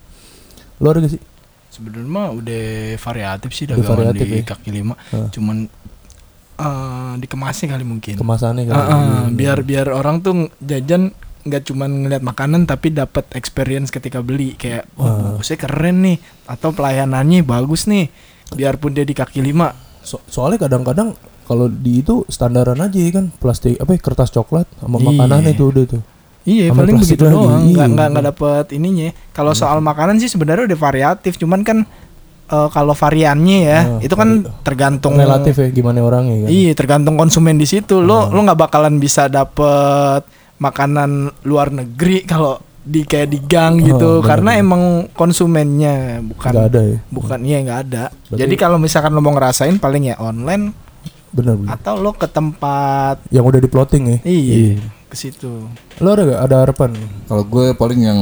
Lo 0.78 0.94
ada 0.94 1.02
gak 1.02 1.10
sih? 1.10 1.22
Sebenarnya 1.68 2.06
mah 2.06 2.28
udah 2.32 2.64
variatif 2.96 3.50
sih 3.52 3.66
Udah 3.66 3.76
dagangan 3.82 3.92
variatif 3.92 4.26
di 4.30 4.38
ya? 4.40 4.44
kaki 4.46 4.70
lima. 4.72 4.94
Hah. 5.10 5.28
Cuman 5.34 5.66
eh, 6.58 7.12
dikemasnya 7.16 7.66
kali 7.70 7.84
mungkin. 7.84 8.14
Kemasannya 8.14 8.64
kan? 8.64 8.74
Ah, 8.74 8.82
ah, 8.82 8.88
Iya, 8.90 9.18
biar 9.30 9.58
biar 9.62 9.86
orang 9.88 10.20
tuh 10.20 10.34
jajan 10.58 11.14
nggak 11.40 11.64
cuman 11.64 11.90
ngeliat 12.04 12.20
makanan 12.20 12.66
tapi 12.66 12.90
dapat 12.90 13.24
experience 13.32 13.88
ketika 13.88 14.20
beli 14.20 14.52
kayak 14.52 14.84
Ah. 14.94 15.00
wah 15.00 15.14
bagusnya 15.32 15.56
keren 15.56 15.96
nih 16.02 16.16
atau 16.44 16.70
pelayanannya 16.70 17.40
bagus 17.40 17.86
nih 17.86 18.12
biarpun 18.50 18.92
dia 18.92 19.02
di 19.02 19.14
kaki 19.14 19.40
lima 19.40 19.72
So- 20.02 20.20
soalnya 20.26 20.66
kadang-kadang 20.66 21.16
kalau 21.42 21.66
di 21.66 22.02
itu 22.02 22.28
standaran 22.28 22.76
aja 22.76 22.92
ya 22.92 23.10
kan 23.14 23.32
plastik 23.32 23.76
apa 23.76 23.90
ya, 23.90 23.98
kertas 23.98 24.28
coklat 24.28 24.68
sama 24.76 24.98
Iya. 24.98 25.06
makanannya 25.06 25.50
itu 25.50 25.64
udah 25.64 25.84
tuh. 25.86 26.02
iya 26.44 26.68
paling 26.70 26.96
begitu 26.96 27.16
lagi, 27.18 27.32
doang 27.34 27.62
iya. 27.62 27.72
nggak 27.72 27.88
nggak 27.90 28.08
nggak 28.10 28.24
dapet 28.26 28.66
ininya 28.70 29.08
kalau 29.30 29.52
soal 29.54 29.78
makanan 29.80 30.16
sih 30.16 30.28
sebenarnya 30.28 30.64
udah 30.66 30.80
variatif 30.82 31.36
cuman 31.36 31.60
kan 31.60 31.78
eh, 32.48 32.68
kalau 32.68 32.92
variannya 32.92 33.58
ya 33.62 33.78
Ah, 33.78 33.98
itu 33.98 34.12
kan 34.12 34.40
vari- 34.40 34.52
tergantung 34.62 35.14
Relatif 35.14 35.54
ya 35.54 35.68
gimana 35.68 36.00
orangnya 36.00 36.44
kan. 36.44 36.48
Iya, 36.48 36.72
tergantung 36.72 37.14
konsumen 37.14 37.54
di 37.54 37.64
situ. 37.64 37.98
Lo 37.98 38.24
Hmm. 38.24 38.32
lo 38.32 38.40
nggak 38.42 38.60
bakalan 38.60 38.96
bisa 38.96 39.26
dapet 39.26 40.24
makanan 40.58 41.10
luar 41.42 41.70
negeri 41.70 42.24
kalau 42.24 42.56
di 42.80 43.04
kayak 43.04 43.28
di 43.28 43.38
gang 43.42 43.76
Oh, 43.76 43.84
gitu 43.84 44.10
karena 44.20 44.56
emang 44.56 45.12
konsumennya 45.12 46.24
bukan 46.24 46.50
Nggak 46.50 46.68
ada 46.68 46.80
ya. 46.82 46.98
bukan 47.06 47.38
iya 47.42 47.58
nggak 47.60 47.80
ada. 47.84 48.04
Berarti- 48.26 48.40
Jadi 48.40 48.54
kalau 48.56 48.76
misalkan 48.76 49.12
lo 49.12 49.20
mau 49.20 49.30
ngerasain 49.30 49.76
paling 49.76 50.08
ya 50.08 50.16
online 50.16 50.72
Benar-benar. 51.28 51.76
atau 51.76 51.94
lo 51.94 52.10
ke 52.12 52.24
tempat 52.26 53.20
Yang 53.28 53.44
udah 53.46 53.60
di 53.60 53.68
plotting 53.68 54.04
ya. 54.06 54.18
iya 54.24 54.80
ke 55.04 55.14
situ. 55.14 55.68
Lo 55.98 56.08
ada 56.10 56.22
gak 56.22 56.42
ada 56.42 56.56
harapan? 56.58 56.90
Kalau 57.24 57.40
gue 57.42 57.72
paling 57.72 58.00
yang 58.02 58.20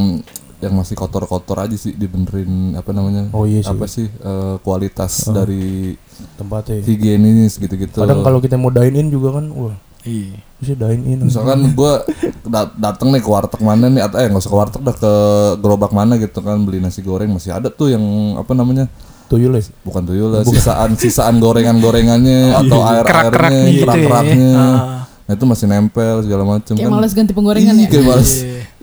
yang 0.59 0.73
masih 0.73 0.95
kotor-kotor 0.95 1.59
aja 1.59 1.75
sih 1.75 1.93
dibenerin 1.93 2.75
apa 2.75 2.91
namanya? 2.91 3.29
Oh 3.31 3.45
iya 3.45 3.61
sih. 3.61 3.69
Apa 3.69 3.85
sih 3.85 4.07
eh, 4.07 4.55
kualitas 4.61 5.29
dari 5.29 5.95
tempatnya. 6.35 6.81
higienis 6.81 7.57
gitu-gitu. 7.57 7.99
Kadang 7.99 8.21
kalau 8.21 8.39
kita 8.39 8.55
mau 8.55 8.69
dine 8.69 8.97
in 8.97 9.09
juga 9.09 9.37
kan, 9.37 9.49
wah 9.49 9.77
Iya. 10.01 10.39
bisa 10.57 10.73
dine 10.75 11.03
in. 11.05 11.19
misalkan 11.21 11.75
gua 11.75 12.01
da- 12.43 12.71
dateng 12.73 13.11
nih 13.11 13.19
ke 13.19 13.27
warteg 13.27 13.59
mana 13.59 13.87
nih 13.87 14.01
atau 14.01 14.17
eh 14.17 14.27
nggak 14.27 14.39
usah 14.39 14.49
ke 14.49 14.57
warteg 14.57 14.83
dah 14.83 14.95
ke 14.95 15.13
gerobak 15.59 15.91
mana 15.91 16.15
gitu 16.15 16.39
kan 16.39 16.57
beli 16.59 16.79
nasi 16.79 17.01
goreng 17.01 17.29
masih 17.29 17.51
ada 17.51 17.69
tuh 17.69 17.91
yang 17.91 18.01
apa 18.35 18.53
namanya 18.53 18.87
tuyul 19.27 19.51
ya. 19.53 19.67
bukan 19.83 20.07
tuyul 20.07 20.31
lah 20.31 20.47
sisaan 20.47 20.95
sisaan 20.95 21.37
gorengan 21.37 21.77
gorengannya 21.77 22.55
atau 22.63 22.79
air 22.81 23.03
Kerak-kerak 23.03 23.51
airnya 23.51 23.67
gitu 23.67 23.75
ya. 23.75 23.83
kerak 23.83 23.99
keraknya 24.01 24.53
Ah. 24.55 25.03
nah 25.27 25.33
itu 25.35 25.45
masih 25.45 25.67
nempel 25.67 26.17
segala 26.23 26.43
macam 26.47 26.73
Kayak 26.73 26.87
kan 26.87 26.95
males 26.95 27.13
ganti 27.13 27.33
penggorengan 27.35 27.75
Iya, 27.75 27.83
ya. 27.83 27.89
kayak 27.91 28.05
males 28.07 28.33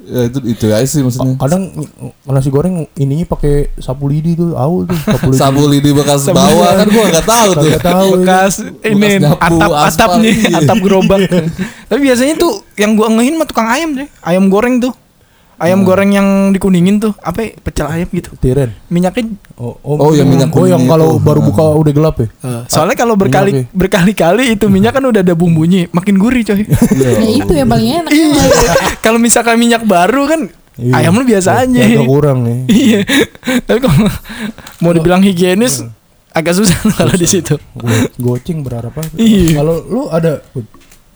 ya 0.03 0.21
itu 0.27 0.39
itu 0.43 0.63
aja 0.69 0.87
sih 0.87 1.01
maksudnya. 1.03 1.35
Kadang 1.39 1.71
nasi 2.27 2.49
goreng 2.51 2.87
ininya 2.99 3.25
pakai 3.27 3.71
sapu 3.79 4.11
lidi 4.11 4.35
tuh, 4.35 4.55
au 4.55 4.83
tuh. 4.83 4.97
Sapu 5.07 5.27
lidi. 5.31 5.39
sabu 5.39 5.63
lidi 5.71 5.89
bekas 5.95 6.27
bawah 6.29 6.71
kan 6.75 6.87
gua 6.91 7.03
nggak 7.07 7.27
tahu 7.27 7.49
tuh. 7.55 7.69
Kagak 7.71 7.83
tahu. 7.83 8.09
bekas 8.19 8.53
ini 8.83 9.07
nyapu 9.19 9.37
atap 9.39 9.71
aspal, 9.71 9.83
atapnya 9.87 10.31
iya. 10.31 10.57
atap 10.63 10.77
gerobak. 10.83 11.21
Tapi 11.89 11.99
biasanya 12.03 12.33
tuh 12.39 12.53
yang 12.75 12.95
gua 12.99 13.07
ngehin 13.11 13.35
mah 13.39 13.47
tukang 13.47 13.67
ayam 13.69 13.89
deh 13.95 14.07
ayam 14.23 14.47
goreng 14.51 14.79
tuh 14.83 14.93
ayam 15.63 15.81
goreng 15.81 16.11
yang 16.11 16.27
dikuningin 16.49 16.99
tuh 16.99 17.15
apa 17.17 17.39
ya, 17.39 17.49
pecel 17.57 17.87
ayam 17.87 18.07
gitu 18.09 18.35
Tiren. 18.35 18.75
minyaknya 18.87 19.31
Oh, 19.55 19.79
Oh, 19.81 20.11
yang 20.11 20.27
minyak 20.27 20.51
Oh, 20.51 20.65
yang 20.65 20.83
kalau 20.83 21.15
itu. 21.15 21.23
baru 21.23 21.39
buka 21.41 21.63
udah 21.73 21.93
gelap 21.93 22.15
ya. 22.17 22.27
soalnya 22.65 22.93
kalau 22.93 23.15
berkali 23.15 23.51
ya? 23.53 23.63
berkali-kali 23.71 24.53
itu 24.53 24.67
minyak 24.67 24.91
kan 24.91 25.03
udah 25.03 25.19
ada 25.19 25.33
bumbunya 25.33 25.87
makin 25.89 26.15
gurih 26.15 26.43
coy 26.43 26.67
Ya 26.93 27.09
itu 27.33 27.51
yang 27.51 27.65
paling 27.65 27.87
enak. 27.97 28.11
iya 28.11 28.43
kalau 28.99 29.17
misalkan 29.17 29.55
minyak 29.55 29.81
baru 29.81 30.25
kan 30.25 30.41
Iya. 30.73 30.93
ayam 30.99 31.13
lu 31.13 31.23
biasa 31.23 31.63
aja 31.63 31.79
Agak 31.79 32.01
kurang 32.03 32.39
ya. 32.43 32.55
iya 32.67 32.99
tapi 33.61 33.77
kalau 33.79 34.09
mau 34.79 34.89
dibilang 34.89 35.21
higienis 35.21 35.85
agak 36.29 36.57
susah 36.57 36.73
kalau 36.97 37.13
di 37.13 37.23
situ 37.23 37.61
Go- 37.71 38.09
Goceng 38.17 38.59
berharap 38.59 38.89
apa? 38.91 39.05
Iya. 39.13 39.61
Kalau 39.61 39.77
lu 39.79 40.09
ada 40.09 40.41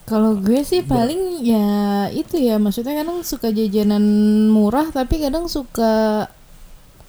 Kalau 0.08 0.40
gue 0.40 0.64
sih 0.64 0.82
paling 0.82 1.44
ya 1.44 1.68
itu 2.10 2.40
ya 2.40 2.56
maksudnya 2.56 2.96
kadang 2.96 3.20
suka 3.22 3.52
jajanan 3.52 4.00
murah 4.48 4.88
tapi 4.88 5.20
kadang 5.20 5.46
suka 5.46 6.24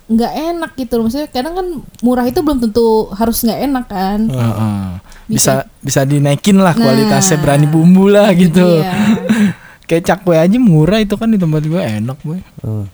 nggak 0.08 0.32
enak 0.34 0.70
gitu 0.74 0.92
loh. 0.94 1.06
Maksudnya 1.06 1.28
kadang 1.28 1.54
kan 1.54 1.66
murah 2.00 2.24
itu 2.24 2.40
belum 2.40 2.58
tentu 2.58 2.86
harus 3.12 3.38
nggak 3.40 3.60
enak 3.62 3.84
kan. 3.86 4.20
Heeh. 4.26 4.82
bisa 5.28 5.60
bisa 5.78 6.02
dinaikin 6.02 6.56
lah 6.56 6.72
kualitasnya 6.72 7.36
Nah. 7.36 7.42
berani 7.44 7.68
bumbu 7.68 8.08
lah 8.08 8.32
gitu 8.32 8.64
Iya. 8.80 8.96
kayak 9.88 10.02
cakwe 10.02 10.34
aja 10.34 10.56
murah 10.56 10.98
itu 10.98 11.14
kan 11.14 11.28
di 11.28 11.36
tempat 11.36 11.62
gue 11.62 11.76
enak 11.76 12.16
gue 12.18 12.40
Eh, 12.40 12.84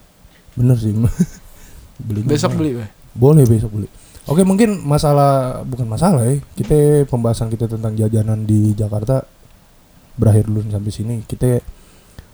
bener 0.53 0.75
sih. 0.75 0.91
beli 2.05 2.21
besok 2.21 2.53
beli 2.53 2.75
gue 2.75 2.87
Boleh 3.11 3.47
besok 3.47 3.71
beli. 3.71 3.87
Oke 4.27 4.43
mungkin 4.43 4.83
masalah 4.83 5.63
bukan 5.63 5.87
masalah 5.87 6.27
ya. 6.27 6.35
Kita 6.53 6.75
pembahasan 7.07 7.47
kita 7.47 7.65
tentang 7.65 7.95
jajanan 7.95 8.43
di 8.43 8.75
Jakarta 8.75 9.23
berakhir 10.15 10.47
dulu 10.47 10.65
sampai 10.67 10.91
sini. 10.91 11.15
Kita 11.23 11.59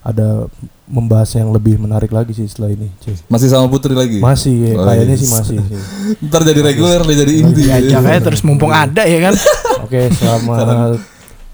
ada 0.01 0.49
membahas 0.89 1.29
yang 1.37 1.53
lebih 1.53 1.77
menarik 1.77 2.09
lagi 2.09 2.33
sih 2.33 2.49
setelah 2.49 2.73
ini. 2.73 2.89
cuy. 2.97 3.13
masih 3.29 3.53
sama 3.53 3.69
putri 3.69 3.93
lagi 3.93 4.17
Masih 4.17 4.73
ya, 4.73 4.81
Oh, 4.81 4.85
kayaknya 4.89 5.13
iya. 5.13 5.21
sih 5.21 5.29
masih. 5.29 5.57
sih. 5.69 5.77
ntar 6.25 6.41
jadi 6.41 6.57
reguler 6.57 7.05
jadi 7.05 7.33
inti 7.37 7.61
diajak 7.69 8.01
aja 8.01 8.19
terus 8.25 8.41
mumpung 8.41 8.73
ada 8.73 9.05
ya 9.05 9.29
kan 9.29 9.37
Oke, 9.85 10.09
selamat 10.09 10.97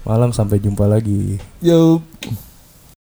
malam 0.00 0.32
sampai 0.32 0.56
jumpa 0.56 0.88
lagi. 0.88 1.36
Yo. 1.60 2.00